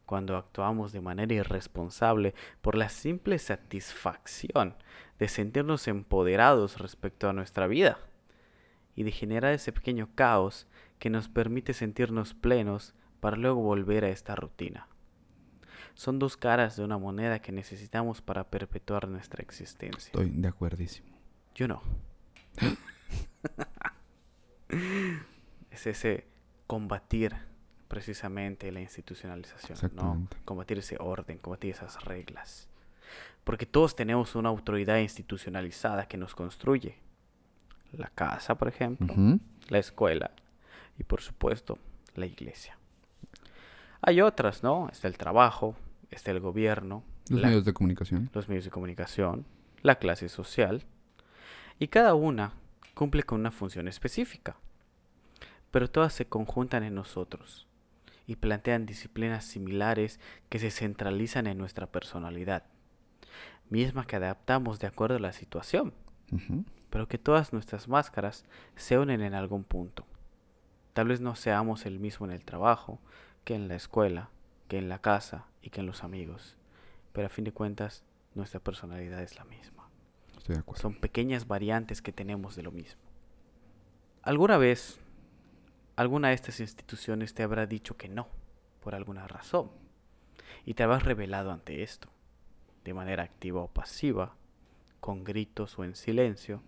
[0.07, 4.76] cuando actuamos de manera irresponsable por la simple satisfacción
[5.18, 7.98] de sentirnos empoderados respecto a nuestra vida
[8.94, 10.66] y de generar ese pequeño caos
[10.98, 14.88] que nos permite sentirnos plenos para luego volver a esta rutina.
[15.94, 20.12] Son dos caras de una moneda que necesitamos para perpetuar nuestra existencia.
[20.12, 21.09] Estoy de acuerdísimo.
[21.55, 21.83] Yo no.
[25.70, 26.26] es ese
[26.66, 27.35] combatir
[27.88, 30.29] precisamente la institucionalización, ¿no?
[30.44, 32.68] Combatir ese orden, combatir esas reglas.
[33.42, 36.98] Porque todos tenemos una autoridad institucionalizada que nos construye.
[37.92, 39.14] La casa, por ejemplo,
[39.68, 40.31] la escuela
[40.98, 41.79] y por supuesto
[42.14, 42.76] la iglesia.
[44.03, 44.88] Hay otras, ¿no?
[44.90, 45.74] Está el trabajo,
[46.11, 48.31] está el gobierno, Los la- medios de comunicación.
[48.33, 49.44] los medios de comunicación,
[49.83, 50.85] la clase social,
[51.79, 52.53] y cada una
[52.94, 54.57] cumple con una función específica,
[55.70, 57.66] pero todas se conjuntan en nosotros
[58.26, 62.64] y plantean disciplinas similares que se centralizan en nuestra personalidad,
[63.68, 65.92] misma que adaptamos de acuerdo a la situación.
[66.90, 68.44] Pero que todas nuestras máscaras
[68.76, 70.05] se unen en algún punto.
[70.92, 72.98] Tal vez no seamos el mismo en el trabajo,
[73.44, 74.31] que en la escuela,
[74.68, 76.57] que en la casa y que en los amigos,
[77.12, 79.88] pero a fin de cuentas nuestra personalidad es la misma.
[80.37, 80.83] Estoy de acuerdo.
[80.83, 83.00] Son pequeñas variantes que tenemos de lo mismo.
[84.22, 85.00] ¿Alguna vez
[85.96, 88.29] alguna de estas instituciones te habrá dicho que no,
[88.81, 89.70] por alguna razón?
[90.64, 92.09] Y te habrás revelado ante esto,
[92.85, 94.35] de manera activa o pasiva,
[95.00, 96.62] con gritos o en silencio.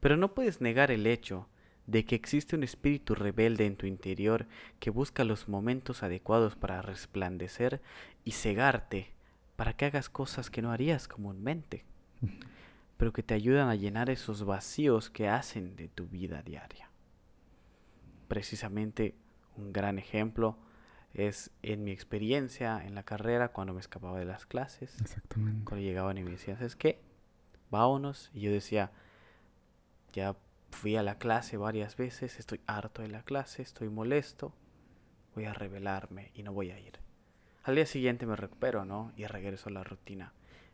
[0.00, 1.48] Pero no puedes negar el hecho
[1.86, 4.46] de que existe un espíritu rebelde en tu interior
[4.78, 7.80] que busca los momentos adecuados para resplandecer
[8.24, 9.12] y cegarte
[9.56, 11.84] para que hagas cosas que no harías comúnmente
[12.98, 16.90] pero que te ayudan a llenar esos vacíos que hacen de tu vida diaria.
[18.26, 19.14] Precisamente
[19.56, 20.58] un gran ejemplo
[21.14, 25.64] es en mi experiencia en la carrera cuando me escapaba de las clases, Exactamente.
[25.64, 27.00] cuando llegaban y me decían, ¿sabes qué?
[27.70, 28.30] Vámonos.
[28.34, 28.90] Y yo decía,
[30.12, 30.36] ya
[30.70, 34.52] fui a la clase varias veces, estoy harto de la clase, estoy molesto,
[35.34, 37.00] voy a rebelarme y no voy a ir.
[37.64, 39.12] Al día siguiente me recupero, ¿no?
[39.16, 40.32] Y regreso a la rutina.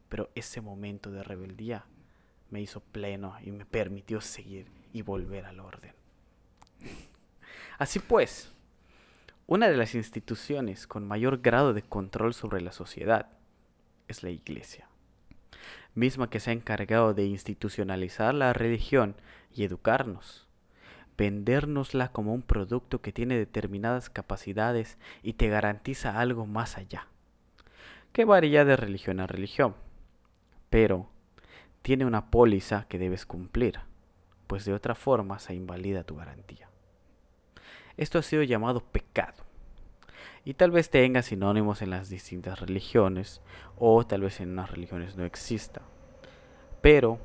[0.09, 1.87] Pero ese momento de rebeldía
[2.51, 5.93] me hizo pleno y me permitió seguir y volver al orden.
[7.79, 8.53] Así pues,
[9.47, 13.29] una de las instituciones con mayor grado de control sobre la sociedad
[14.07, 14.89] es la iglesia,
[15.95, 19.17] misma que se ha encargado de institucionalizar la religión
[19.53, 20.47] y educarnos,
[21.17, 27.07] vendérnosla como un producto que tiene determinadas capacidades y te garantiza algo más allá,
[28.13, 29.75] que varía de religión a religión,
[30.71, 31.09] pero
[31.83, 33.81] tiene una póliza que debes cumplir,
[34.47, 36.69] pues de otra forma se invalida tu garantía.
[37.97, 39.45] Esto ha sido llamado pecado.
[40.45, 43.41] Y tal vez tenga sinónimos en las distintas religiones,
[43.79, 45.81] o tal vez en unas religiones no exista.
[46.83, 47.19] Pero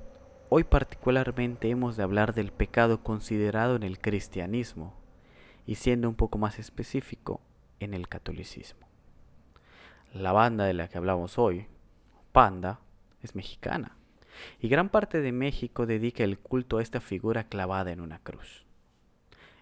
[0.47, 4.93] hoy particularmente hemos de hablar del pecado considerado en el cristianismo,
[5.65, 7.41] y siendo un poco más específico,
[7.81, 8.87] en el catolicismo.
[10.13, 11.67] La banda de la que hablamos hoy,
[12.31, 12.79] Panda,
[13.21, 13.97] es mexicana,
[14.61, 18.68] y gran parte de México dedica el culto a esta figura clavada en una cruz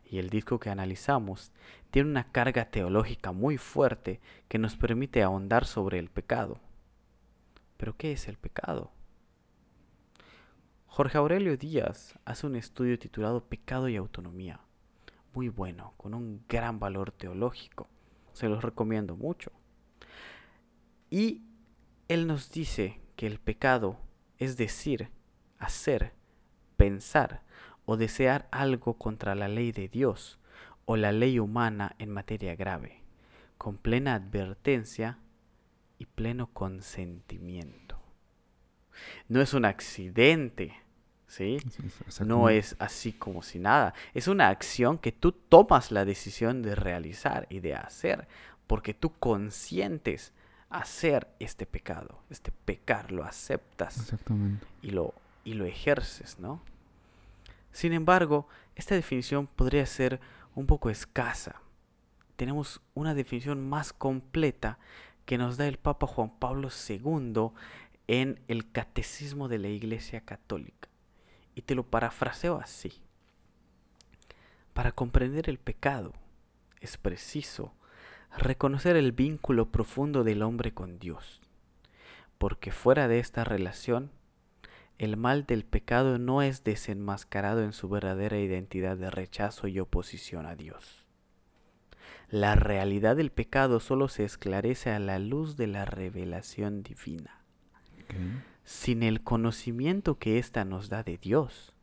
[0.10, 1.52] y el disco que analizamos
[1.92, 6.60] tiene una carga teológica muy fuerte que nos permite ahondar sobre el pecado.
[7.78, 8.92] Pero ¿qué es el pecado?
[10.88, 14.62] Jorge Aurelio Díaz hace un estudio titulado Pecado y Autonomía,
[15.34, 17.88] muy bueno, con un gran valor teológico.
[18.34, 19.52] Se los recomiendo mucho.
[21.10, 21.44] Y
[22.08, 24.00] él nos dice que el pecado
[24.38, 25.10] es decir,
[25.58, 26.14] hacer,
[26.76, 27.42] pensar
[27.88, 30.38] o desear algo contra la ley de Dios
[30.86, 33.02] o la ley humana en materia grave,
[33.58, 35.20] con plena advertencia
[35.98, 37.98] y pleno consentimiento.
[39.30, 40.76] No es un accidente,
[41.28, 41.58] ¿sí?
[42.26, 43.94] No es así como si nada.
[44.14, 48.28] Es una acción que tú tomas la decisión de realizar y de hacer,
[48.68, 50.34] porque tú consientes
[50.70, 54.68] hacer este pecado, este pecar, lo aceptas Exactamente.
[54.82, 55.14] y lo,
[55.46, 56.62] y lo ejerces, ¿no?
[57.72, 60.20] Sin embargo, esta definición podría ser
[60.56, 61.62] un poco escasa.
[62.36, 64.80] Tenemos una definición más completa
[65.26, 67.52] que nos da el Papa Juan Pablo II
[68.08, 70.90] en el Catecismo de la Iglesia Católica.
[71.56, 73.02] Y te lo parafraseo así.
[74.74, 76.14] Para comprender el pecado
[76.82, 77.74] es preciso
[78.38, 81.42] reconocer el vínculo profundo del hombre con Dios,
[82.38, 84.12] porque fuera de esta relación,
[84.98, 90.48] el mal del pecado no es desenmascarado en su verdadera identidad de rechazo y oposición
[90.48, 91.06] a Dios.
[92.30, 97.42] La realidad del pecado solo se esclarece a la luz de la revelación divina.
[98.64, 101.74] Sin el conocimiento que ésta nos da de Dios,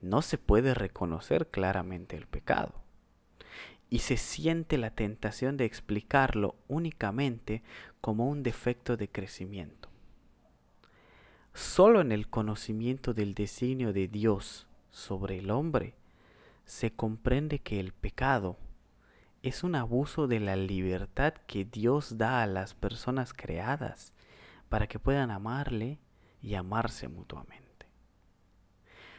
[0.00, 2.74] no se puede reconocer claramente el pecado.
[3.88, 7.62] Y se siente la tentación de explicarlo únicamente
[8.00, 9.91] como un defecto de crecimiento.
[11.54, 15.94] Solo en el conocimiento del designio de Dios sobre el hombre
[16.64, 18.56] se comprende que el pecado
[19.42, 24.12] es un abuso de la libertad que Dios da a las personas creadas
[24.68, 25.98] para que puedan amarle
[26.40, 27.86] y amarse mutuamente.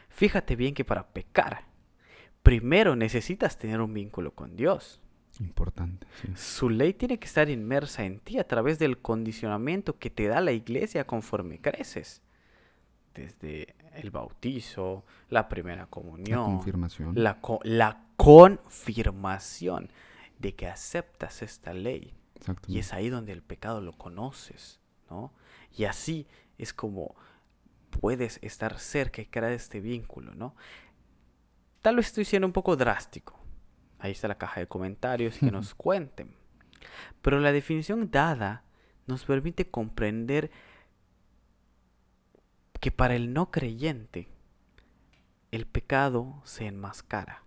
[0.08, 1.64] Fíjate bien que para pecar,
[2.42, 5.00] primero necesitas tener un vínculo con Dios.
[5.40, 6.06] Importante.
[6.36, 10.40] Su ley tiene que estar inmersa en ti a través del condicionamiento que te da
[10.40, 12.22] la iglesia conforme creces.
[13.14, 17.12] Desde el bautizo, la primera comunión, la confirmación.
[17.14, 19.88] La, la confirmación
[20.38, 22.12] de que aceptas esta ley.
[22.66, 25.32] Y es ahí donde el pecado lo conoces, ¿no?
[25.76, 26.26] Y así
[26.58, 27.14] es como
[28.00, 30.54] puedes estar cerca y crear este vínculo, ¿no?
[31.80, 33.38] Tal vez estoy siendo un poco drástico.
[33.98, 36.34] Ahí está la caja de comentarios que nos cuenten.
[37.22, 38.64] Pero la definición dada
[39.06, 40.50] nos permite comprender
[42.84, 44.28] que para el no creyente
[45.50, 47.42] el pecado se enmascara.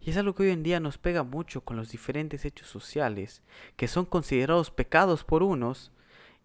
[0.00, 3.42] Y es algo que hoy en día nos pega mucho con los diferentes hechos sociales,
[3.76, 5.92] que son considerados pecados por unos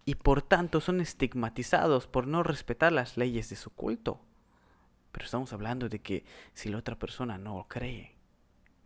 [0.04, 4.20] y por tanto son estigmatizados por no respetar las leyes de su culto.
[5.14, 8.18] Pero estamos hablando de que si la otra persona no cree,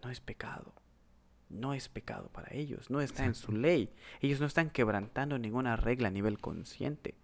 [0.03, 0.75] no es pecado.
[1.49, 3.91] No es pecado para ellos, no está en su ley.
[4.21, 7.15] Ellos no están quebrantando ninguna regla a nivel consciente.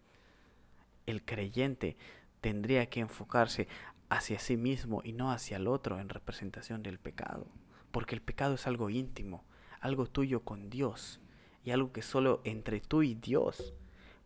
[1.06, 1.98] El creyente
[2.42, 3.68] tendría que enfocarse
[4.10, 7.48] hacia sí mismo y no hacia el otro en representación del pecado.
[7.92, 9.44] Porque el pecado es algo íntimo,
[9.80, 11.20] algo tuyo con Dios
[11.64, 13.74] y algo que solo entre tú y Dios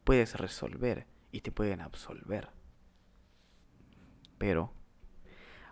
[0.04, 2.50] puedes resolver y te pueden absolver.
[4.38, 4.72] Pero,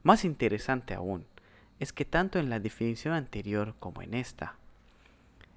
[0.03, 1.25] más interesante aún,
[1.79, 4.57] es que tanto en la definición anterior como en esta,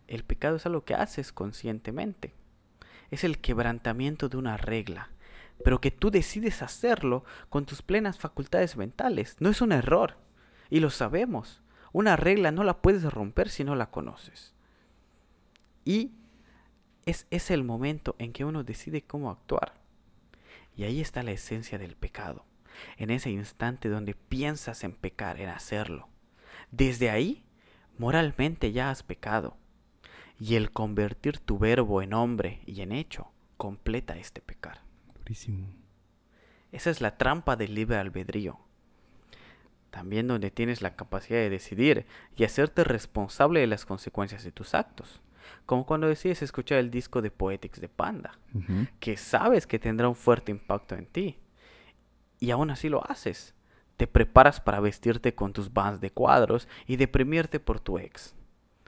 [0.07, 2.35] el pecado es algo que haces conscientemente.
[3.11, 5.11] Es el quebrantamiento de una regla,
[5.65, 9.37] pero que tú decides hacerlo con tus plenas facultades mentales.
[9.41, 10.17] No es un error.
[10.71, 11.63] Y lo sabemos.
[11.93, 14.55] Una regla no la puedes romper si no la conoces.
[15.85, 16.13] Y
[17.07, 19.75] es, es el momento en que uno decide cómo actuar.
[20.77, 22.45] Y ahí está la esencia del pecado.
[22.97, 26.09] En ese instante donde piensas en pecar, en hacerlo.
[26.71, 27.45] Desde ahí,
[27.99, 29.57] moralmente ya has pecado.
[30.39, 34.88] Y el convertir tu verbo en hombre y en hecho completa este pecar.
[36.73, 38.59] Esa es la trampa del libre albedrío.
[39.91, 44.75] También donde tienes la capacidad de decidir y hacerte responsable de las consecuencias de tus
[44.75, 45.23] actos.
[45.65, 48.39] Como cuando decides escuchar el disco de Poetics de Panda,
[49.01, 51.39] que sabes que tendrá un fuerte impacto en ti.
[52.39, 53.55] Y aún así lo haces.
[53.97, 58.35] Te preparas para vestirte con tus bands de cuadros y deprimirte por tu ex.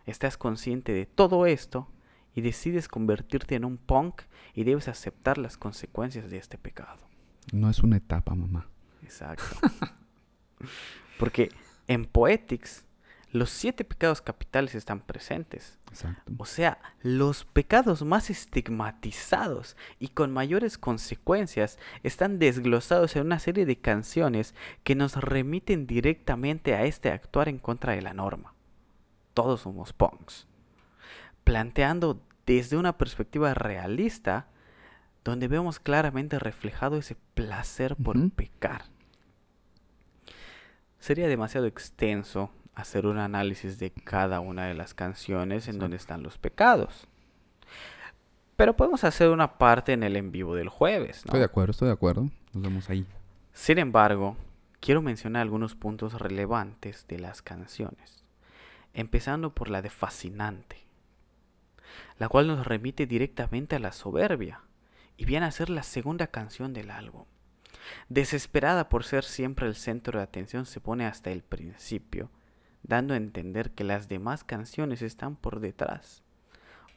[0.07, 1.88] Estás consciente de todo esto
[2.34, 4.22] y decides convertirte en un punk
[4.54, 6.98] y debes aceptar las consecuencias de este pecado.
[7.52, 8.68] No es una etapa, mamá.
[9.02, 9.44] Exacto.
[11.18, 11.50] Porque
[11.88, 12.84] en Poetics
[13.32, 15.78] los siete pecados capitales están presentes.
[15.90, 16.33] Exacto.
[16.37, 23.66] O sea, los pecados más estigmatizados y con mayores consecuencias están desglosados en una serie
[23.66, 28.54] de canciones que nos remiten directamente a este actuar en contra de la norma.
[29.33, 30.48] Todos somos punks
[31.51, 34.46] planteando desde una perspectiva realista,
[35.25, 38.83] donde vemos claramente reflejado ese placer por pecar.
[41.01, 46.23] Sería demasiado extenso hacer un análisis de cada una de las canciones en donde están
[46.23, 47.09] los pecados.
[48.55, 51.17] Pero podemos hacer una parte en el en vivo del jueves.
[51.25, 52.31] Estoy de acuerdo, estoy de acuerdo.
[52.53, 53.05] Nos vemos ahí.
[53.53, 54.37] Sin embargo,
[54.79, 58.23] quiero mencionar algunos puntos relevantes de las canciones.
[58.94, 60.89] Empezando por la de Fascinante
[62.21, 64.60] la cual nos remite directamente a la soberbia
[65.16, 67.25] y viene a ser la segunda canción del álbum.
[68.10, 72.31] Desesperada por ser siempre el centro de atención, se pone hasta el principio,
[72.83, 76.23] dando a entender que las demás canciones están por detrás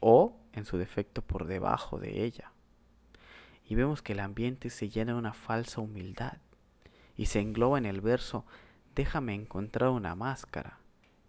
[0.01, 2.51] o, en su defecto, por debajo de ella.
[3.65, 6.39] y vemos que el ambiente se llena de una falsa humildad
[7.15, 8.45] y se engloba en el verso,
[8.93, 10.79] déjame encontrar una máscara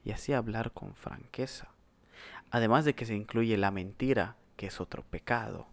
[0.02, 1.73] y así hablar con franqueza.
[2.54, 5.66] Además de que se incluye la mentira, que es otro pecado.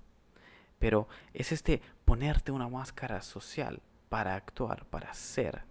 [0.80, 5.62] Pero es este ponerte una máscara social para actuar, para ser,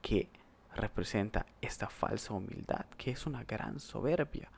[0.00, 0.28] que
[0.76, 4.48] representa esta falsa humildad, que es una gran soberbia.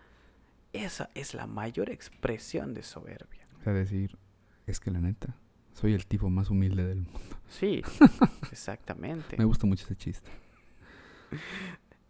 [0.75, 3.49] Esa es la mayor expresión de soberbia.
[3.59, 4.19] O sea, decir,
[4.67, 5.35] es que la neta,
[5.73, 7.39] soy el tipo más humilde del mundo.
[7.49, 7.83] Sí,
[8.53, 9.39] exactamente.
[9.39, 10.31] Me gusta mucho ese chiste.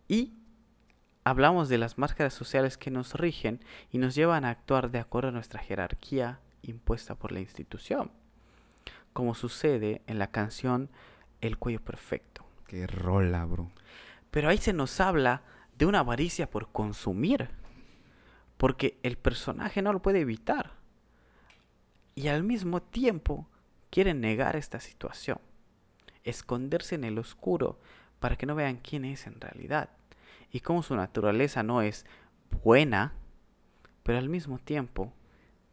[0.08, 0.32] Y
[1.26, 3.58] hablamos de las máscaras sociales que nos rigen
[3.90, 8.12] y nos llevan a actuar de acuerdo a nuestra jerarquía impuesta por la institución,
[9.12, 10.88] como sucede en la canción
[11.40, 12.46] El cuello perfecto.
[12.68, 13.72] Qué rola, bro.
[14.30, 15.42] Pero ahí se nos habla
[15.76, 17.50] de una avaricia por consumir,
[18.56, 20.74] porque el personaje no lo puede evitar
[22.14, 23.48] y al mismo tiempo
[23.90, 25.40] quiere negar esta situación,
[26.22, 27.80] esconderse en el oscuro
[28.20, 29.90] para que no vean quién es en realidad
[30.56, 32.06] y cómo su naturaleza no es
[32.64, 33.12] buena,
[34.02, 35.12] pero al mismo tiempo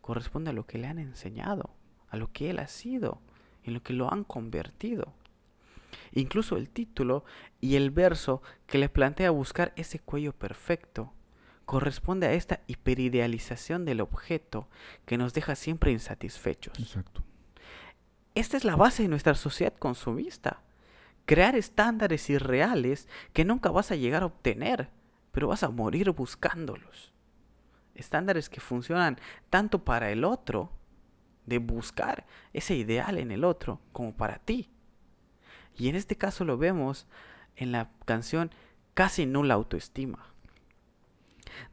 [0.02, 1.70] corresponde a lo que le han enseñado,
[2.10, 3.22] a lo que él ha sido,
[3.64, 5.14] en lo que lo han convertido.
[6.12, 7.24] Incluso el título
[7.62, 11.14] y el verso que le plantea buscar ese cuello perfecto
[11.64, 14.68] corresponde a esta hiperidealización del objeto
[15.06, 16.78] que nos deja siempre insatisfechos.
[16.78, 17.24] Exacto.
[18.36, 20.62] Esta es la base de nuestra sociedad consumista.
[21.26, 24.90] Crear estándares irreales que nunca vas a llegar a obtener,
[25.32, 27.14] pero vas a morir buscándolos.
[27.96, 29.20] Estándares que funcionan
[29.50, 30.72] tanto para el otro,
[31.46, 34.70] de buscar ese ideal en el otro, como para ti.
[35.78, 37.08] Y en este caso lo vemos
[37.56, 38.52] en la canción
[38.94, 40.34] Casi nula autoestima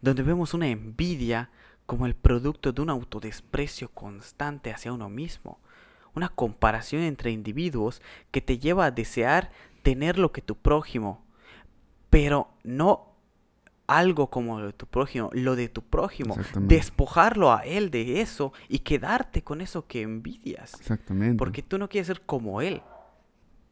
[0.00, 1.50] donde vemos una envidia
[1.86, 5.58] como el producto de un autodesprecio constante hacia uno mismo,
[6.14, 9.50] una comparación entre individuos que te lleva a desear
[9.82, 11.24] tener lo que tu prójimo,
[12.10, 13.10] pero no
[13.86, 18.52] algo como lo de tu prójimo, lo de tu prójimo, despojarlo a él de eso
[18.68, 20.74] y quedarte con eso que envidias.
[20.74, 21.36] Exactamente.
[21.36, 22.82] Porque tú no quieres ser como él,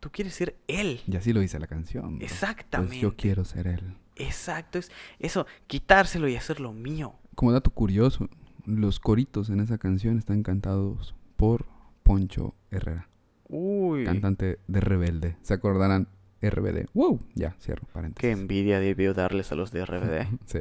[0.00, 1.00] tú quieres ser él.
[1.06, 2.18] Y así lo dice la canción.
[2.20, 2.94] Exactamente.
[2.94, 3.96] Pues yo quiero ser él.
[4.16, 7.14] Exacto, es eso, quitárselo y hacerlo mío.
[7.36, 8.28] Como dato curioso,
[8.64, 11.66] los coritos en esa canción están cantados por
[12.08, 13.06] Poncho Herrera.
[13.48, 14.06] Uy.
[14.06, 15.36] Cantante de Rebelde.
[15.42, 16.08] ¿Se acordarán?
[16.40, 16.86] RBD.
[16.94, 17.20] ¡Wow!
[17.34, 18.20] Ya, cierro paréntesis.
[18.20, 20.26] Qué envidia debió darles a los de RBD.
[20.46, 20.60] sí.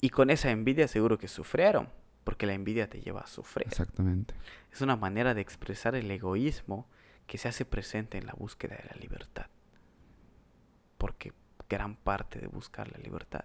[0.00, 1.88] Y con esa envidia seguro que sufrieron,
[2.24, 3.68] porque la envidia te lleva a sufrir.
[3.68, 4.34] Exactamente.
[4.72, 6.88] Es una manera de expresar el egoísmo
[7.28, 9.46] que se hace presente en la búsqueda de la libertad.
[10.96, 11.32] Porque
[11.68, 13.44] gran parte de buscar la libertad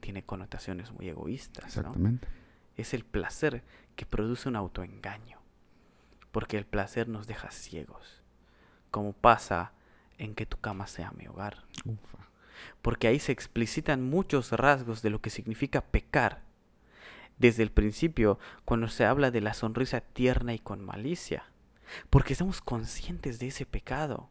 [0.00, 1.66] tiene connotaciones muy egoístas.
[1.66, 2.26] Exactamente.
[2.76, 3.62] Es el placer
[3.94, 5.38] que produce un autoengaño,
[6.32, 8.22] porque el placer nos deja ciegos,
[8.90, 9.72] como pasa
[10.18, 11.64] en que tu cama sea mi hogar.
[12.82, 16.42] Porque ahí se explicitan muchos rasgos de lo que significa pecar.
[17.38, 21.44] Desde el principio, cuando se habla de la sonrisa tierna y con malicia,
[22.10, 24.30] porque estamos conscientes de ese pecado.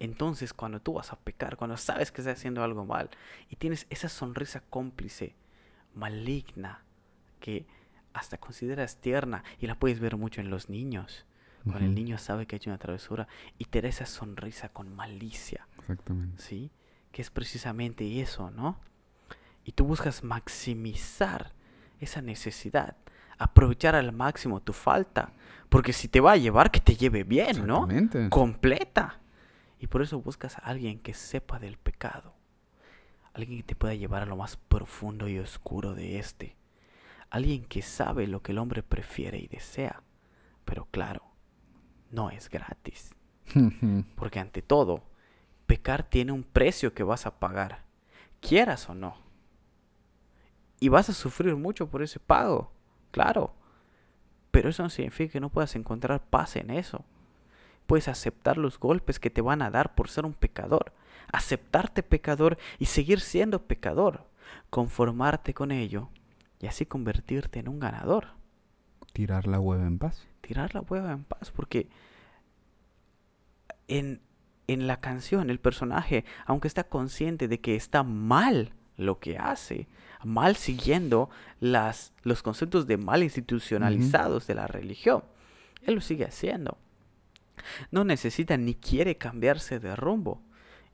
[0.00, 3.10] Entonces, cuando tú vas a pecar, cuando sabes que estás haciendo algo mal
[3.48, 5.34] y tienes esa sonrisa cómplice,
[5.94, 6.82] maligna,
[7.40, 7.66] que
[8.18, 11.24] hasta consideras tierna y la puedes ver mucho en los niños.
[11.64, 14.94] Cuando el niño sabe que ha hecho una travesura y te da esa sonrisa con
[14.94, 15.66] malicia.
[15.80, 16.42] Exactamente.
[16.42, 16.70] ¿Sí?
[17.12, 18.80] Que es precisamente eso, ¿no?
[19.64, 21.52] Y tú buscas maximizar
[22.00, 22.96] esa necesidad,
[23.38, 25.32] aprovechar al máximo tu falta,
[25.68, 27.86] porque si te va a llevar, que te lleve bien, ¿no?
[28.30, 29.20] Completa.
[29.78, 32.34] Y por eso buscas a alguien que sepa del pecado.
[33.34, 36.56] Alguien que te pueda llevar a lo más profundo y oscuro de este.
[37.30, 40.02] Alguien que sabe lo que el hombre prefiere y desea.
[40.64, 41.22] Pero claro,
[42.10, 43.14] no es gratis.
[44.16, 45.02] Porque ante todo,
[45.66, 47.84] pecar tiene un precio que vas a pagar,
[48.40, 49.16] quieras o no.
[50.80, 52.72] Y vas a sufrir mucho por ese pago,
[53.10, 53.54] claro.
[54.50, 57.04] Pero eso no significa que no puedas encontrar paz en eso.
[57.86, 60.92] Puedes aceptar los golpes que te van a dar por ser un pecador,
[61.32, 64.26] aceptarte pecador y seguir siendo pecador,
[64.70, 66.10] conformarte con ello
[66.60, 68.28] y así convertirte en un ganador.
[69.12, 70.26] Tirar la hueva en paz.
[70.40, 71.88] Tirar la hueva en paz, porque
[73.86, 74.20] en,
[74.66, 79.88] en la canción el personaje, aunque está consciente de que está mal lo que hace,
[80.24, 81.30] mal siguiendo
[81.60, 85.22] las, los conceptos de mal institucionalizados de la religión,
[85.82, 86.76] él lo sigue haciendo.
[87.90, 90.42] No necesita ni quiere cambiarse de rumbo.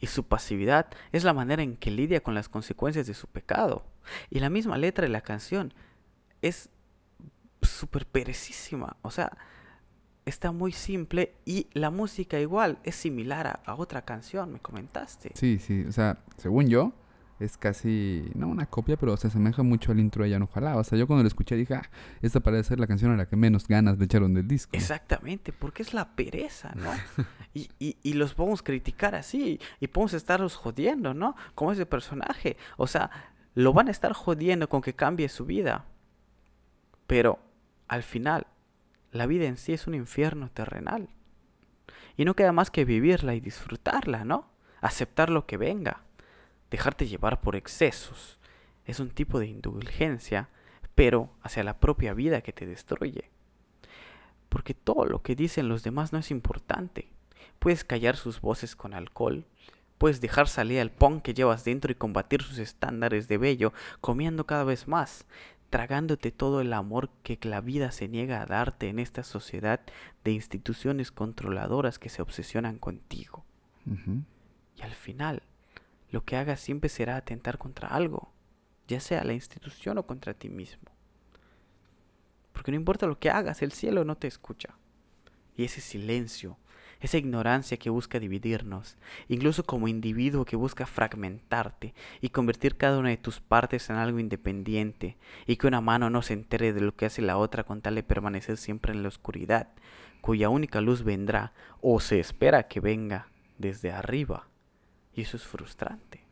[0.00, 3.86] Y su pasividad es la manera en que lidia con las consecuencias de su pecado.
[4.30, 5.72] Y la misma letra de la canción
[6.42, 6.70] es
[7.62, 8.96] súper perecísima.
[9.02, 9.36] O sea,
[10.24, 15.32] está muy simple y la música igual es similar a, a, otra canción, me comentaste.
[15.34, 16.92] Sí, sí, o sea, según yo,
[17.40, 20.76] es casi, no una copia, pero se asemeja mucho al intro de Ya no Ojalá.
[20.76, 21.90] O sea, yo cuando lo escuché dije, ah,
[22.22, 24.76] esta parece ser la canción a la que menos ganas le echaron del disco.
[24.76, 26.90] Exactamente, porque es la pereza, ¿no?
[27.54, 31.34] y, y, y, los podemos criticar así, y podemos estarlos jodiendo, ¿no?
[31.54, 32.56] Como ese personaje.
[32.76, 33.10] O sea,
[33.54, 35.86] lo van a estar jodiendo con que cambie su vida.
[37.06, 37.38] Pero
[37.88, 38.46] al final,
[39.12, 41.08] la vida en sí es un infierno terrenal.
[42.16, 44.50] Y no queda más que vivirla y disfrutarla, ¿no?
[44.80, 46.02] Aceptar lo que venga.
[46.70, 48.38] Dejarte llevar por excesos.
[48.84, 50.48] Es un tipo de indulgencia,
[50.94, 53.30] pero hacia la propia vida que te destruye.
[54.48, 57.08] Porque todo lo que dicen los demás no es importante.
[57.58, 59.46] Puedes callar sus voces con alcohol,
[59.98, 64.46] puedes dejar salir al punk que llevas dentro y combatir sus estándares de bello, comiendo
[64.46, 65.26] cada vez más,
[65.70, 69.80] tragándote todo el amor que la vida se niega a darte en esta sociedad
[70.22, 73.44] de instituciones controladoras que se obsesionan contigo.
[74.76, 75.42] Y al final,
[76.10, 78.32] lo que hagas siempre será atentar contra algo,
[78.86, 80.90] ya sea la institución o contra ti mismo.
[82.52, 84.76] Porque no importa lo que hagas, el cielo no te escucha.
[85.56, 86.56] Y ese silencio
[87.00, 88.96] esa ignorancia que busca dividirnos,
[89.28, 94.18] incluso como individuo que busca fragmentarte y convertir cada una de tus partes en algo
[94.18, 95.16] independiente,
[95.46, 97.94] y que una mano no se entere de lo que hace la otra con tal
[97.94, 99.68] de permanecer siempre en la oscuridad,
[100.20, 103.28] cuya única luz vendrá, o se espera que venga,
[103.58, 104.48] desde arriba.
[105.14, 106.24] Y eso es frustrante.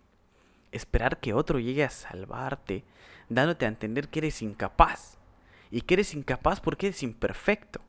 [0.73, 2.85] Esperar que otro llegue a salvarte,
[3.29, 5.19] dándote a entender que eres incapaz.
[5.71, 7.81] Y que eres incapaz porque eres imperfecto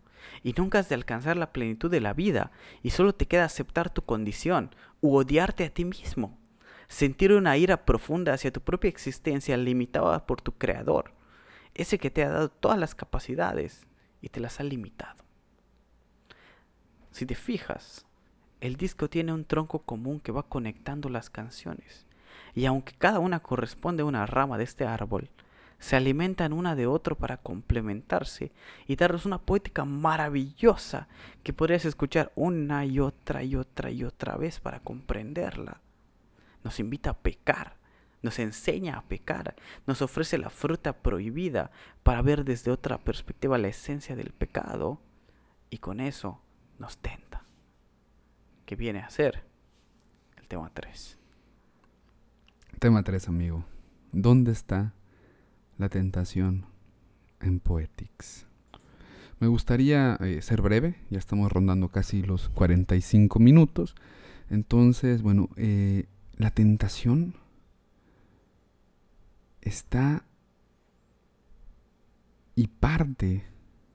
[0.44, 2.52] y nunca has de alcanzar la plenitud de la vida
[2.82, 6.38] y solo te queda aceptar tu condición u odiarte a ti mismo.
[6.88, 11.14] Sentir una ira profunda hacia tu propia existencia limitada por tu creador,
[11.74, 13.88] ese que te ha dado todas las capacidades
[14.22, 15.24] y te las ha limitado.
[17.12, 18.06] Si te fijas,
[18.62, 22.06] el disco tiene un tronco común que va conectando las canciones,
[22.56, 25.30] y aunque cada una corresponde a una rama de este árbol,
[25.84, 28.54] se alimentan una de otro para complementarse
[28.88, 31.10] y darnos una poética maravillosa
[31.44, 35.82] que podrías escuchar una y otra y otra y otra vez para comprenderla.
[36.64, 37.76] Nos invita a pecar,
[38.22, 39.56] nos enseña a pecar,
[39.86, 41.70] nos ofrece la fruta prohibida
[42.02, 45.02] para ver desde otra perspectiva la esencia del pecado
[45.70, 46.40] y con eso
[46.80, 47.44] nos tenta.
[48.66, 49.44] ¿Qué viene a ser
[50.38, 51.20] el tema 3?
[52.80, 53.66] Tema 3, amigo.
[54.14, 54.94] ¿Dónde está
[55.84, 56.66] la tentación
[57.42, 58.46] en Poetics.
[59.42, 63.94] Me gustaría eh, ser breve, ya estamos rondando casi los 45 minutos.
[64.50, 66.06] Entonces, bueno, eh,
[66.38, 67.36] la tentación
[69.60, 70.24] está
[72.56, 73.44] y parte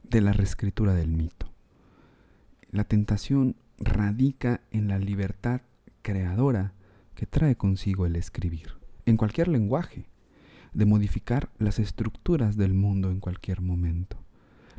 [0.03, 1.51] de la reescritura del mito.
[2.70, 5.62] La tentación radica en la libertad
[6.03, 6.74] creadora
[7.14, 8.74] que trae consigo el escribir,
[9.07, 10.05] en cualquier lenguaje
[10.73, 14.19] de modificar las estructuras del mundo en cualquier momento.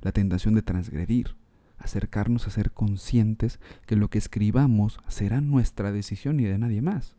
[0.02, 1.36] La tentación de transgredir,
[1.78, 7.16] acercarnos a ser conscientes que lo que escribamos será nuestra decisión y de nadie más.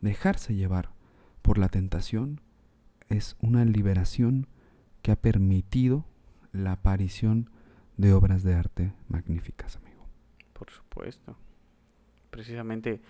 [0.00, 0.90] Dejarse llevar
[1.42, 2.40] por la tentación
[3.08, 4.46] es una liberación
[5.02, 6.04] que ha permitido
[6.52, 7.50] la aparición
[7.96, 10.06] de obras de arte magníficas, amigo.
[10.52, 11.36] Por supuesto.
[12.30, 13.00] Precisamente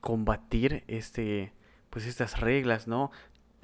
[0.00, 1.52] combatir este
[1.90, 3.10] pues estas reglas, ¿no?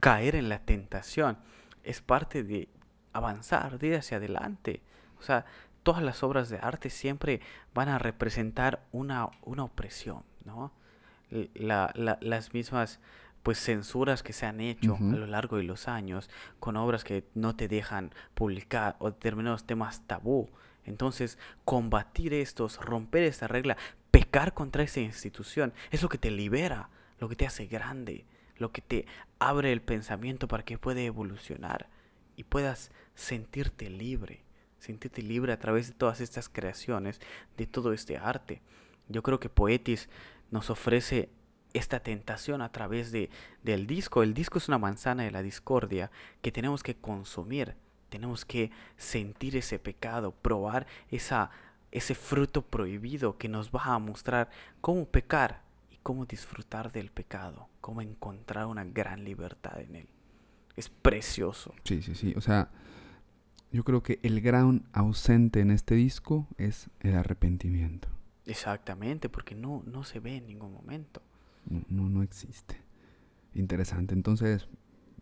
[0.01, 1.39] Caer en la tentación
[1.83, 2.69] es parte de
[3.13, 4.83] avanzar, de ir hacia adelante.
[5.19, 5.47] O sea,
[5.83, 7.41] todas las obras de arte siempre
[7.73, 10.73] van a representar una, una opresión, ¿no?
[11.55, 13.01] La, la, las mismas
[13.43, 17.25] pues censuras que se han hecho a lo largo de los años con obras que
[17.35, 20.51] no te dejan publicar o determinados temas tabú.
[20.85, 23.77] Entonces, combatir estos, romper esta regla,
[24.11, 28.73] pecar contra esa institución, es lo que te libera lo que te hace grande, lo
[28.73, 29.07] que te
[29.39, 31.89] abre el pensamiento para que pueda evolucionar
[32.37, 34.45] y puedas sentirte libre,
[34.79, 37.21] sentirte libre a través de todas estas creaciones,
[37.57, 38.63] de todo este arte.
[39.09, 40.09] Yo creo que Poetis
[40.51, 41.31] nos ofrece
[41.73, 43.31] esta tentación a través de,
[43.63, 44.23] del disco.
[44.23, 46.11] El disco es una manzana de la discordia
[46.43, 47.75] que tenemos que consumir,
[48.09, 51.51] tenemos que sentir ese pecado, probar esa,
[51.91, 54.51] ese fruto prohibido que nos va a mostrar
[54.81, 55.66] cómo pecar
[56.07, 60.09] cómo disfrutar del pecado, cómo encontrar una gran libertad en él.
[60.77, 61.75] Es precioso.
[61.83, 62.33] Sí, sí, sí.
[62.37, 62.71] O sea,
[63.73, 68.07] yo creo que el gran ausente en este disco es el arrepentimiento.
[68.45, 71.23] Exactamente, porque no, no se ve en ningún momento.
[71.69, 72.81] No, no, no existe.
[73.53, 74.15] Interesante.
[74.15, 74.69] Entonces,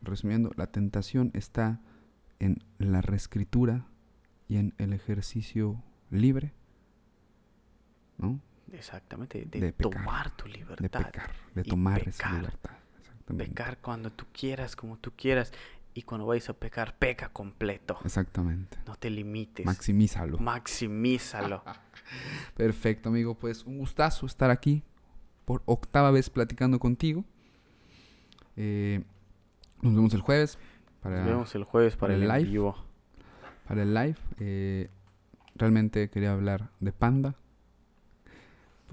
[0.03, 1.81] resumiendo, la tentación está
[2.41, 3.87] en la reescritura
[4.49, 6.53] y en el ejercicio libre,
[8.19, 8.39] ¿no?
[8.75, 10.83] Exactamente, de, De pecar, tomar tu libertad.
[10.83, 12.73] De pecar, de tomar esa libertad.
[13.01, 13.49] Exactamente.
[13.51, 15.53] Pecar cuando tú quieras, como tú quieras.
[15.97, 17.99] Y cuando vayas a pecar, peca completo.
[18.05, 18.79] Exactamente.
[18.85, 19.65] No te limites.
[19.65, 20.39] Maximízalo.
[20.39, 21.63] Maximízalo.
[22.57, 23.35] Perfecto, amigo.
[23.35, 24.83] Pues un gustazo estar aquí
[25.45, 27.25] por octava vez platicando contigo.
[28.57, 29.05] Eh,
[29.83, 30.59] nos vemos el jueves
[31.01, 32.51] para, Nos vemos el jueves para el el, live.
[32.51, 32.77] vivo.
[33.69, 34.17] para el live.
[34.41, 34.91] Eh,
[35.55, 37.37] realmente quería hablar de Panda.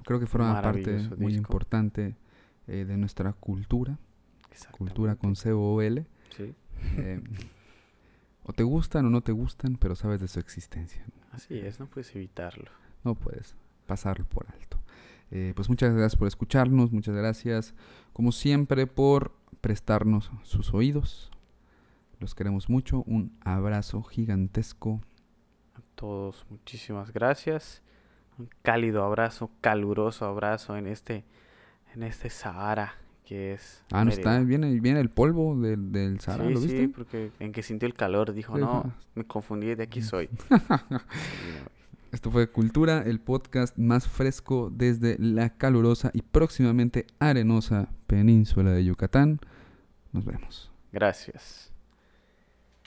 [0.03, 2.15] Creo que una parte muy importante
[2.67, 3.97] eh, de nuestra cultura.
[4.77, 6.05] Cultura con C-O-L.
[6.35, 6.53] Sí,
[6.97, 7.21] Eh,
[8.43, 11.05] o te gustan o no te gustan, pero sabes de su existencia.
[11.31, 12.71] así es, no puedes evitarlo.
[13.03, 14.77] No puedes pasarlo por alto.
[15.31, 17.73] Eh, pues muchas gracias por escucharnos, muchas gracias
[18.11, 21.31] como siempre por prestarnos sus oídos.
[22.19, 25.01] Los queremos mucho, un abrazo gigantesco.
[25.75, 27.81] A todos, muchísimas gracias.
[28.37, 31.23] Un cálido abrazo, caluroso abrazo en este,
[31.93, 32.95] en este Sahara
[33.31, 33.81] que es.
[33.91, 36.89] Ah, no está, viene, viene el polvo del, del Sahara, Sí, ¿lo sí, viste?
[36.89, 40.29] porque en que sintió el calor dijo, Sí, no, me confundí, de aquí soy.
[42.11, 48.83] Esto fue Cultura, el podcast más fresco desde la calurosa y próximamente arenosa península de
[48.83, 49.39] Yucatán.
[50.11, 50.69] Nos vemos.
[50.91, 51.70] Gracias.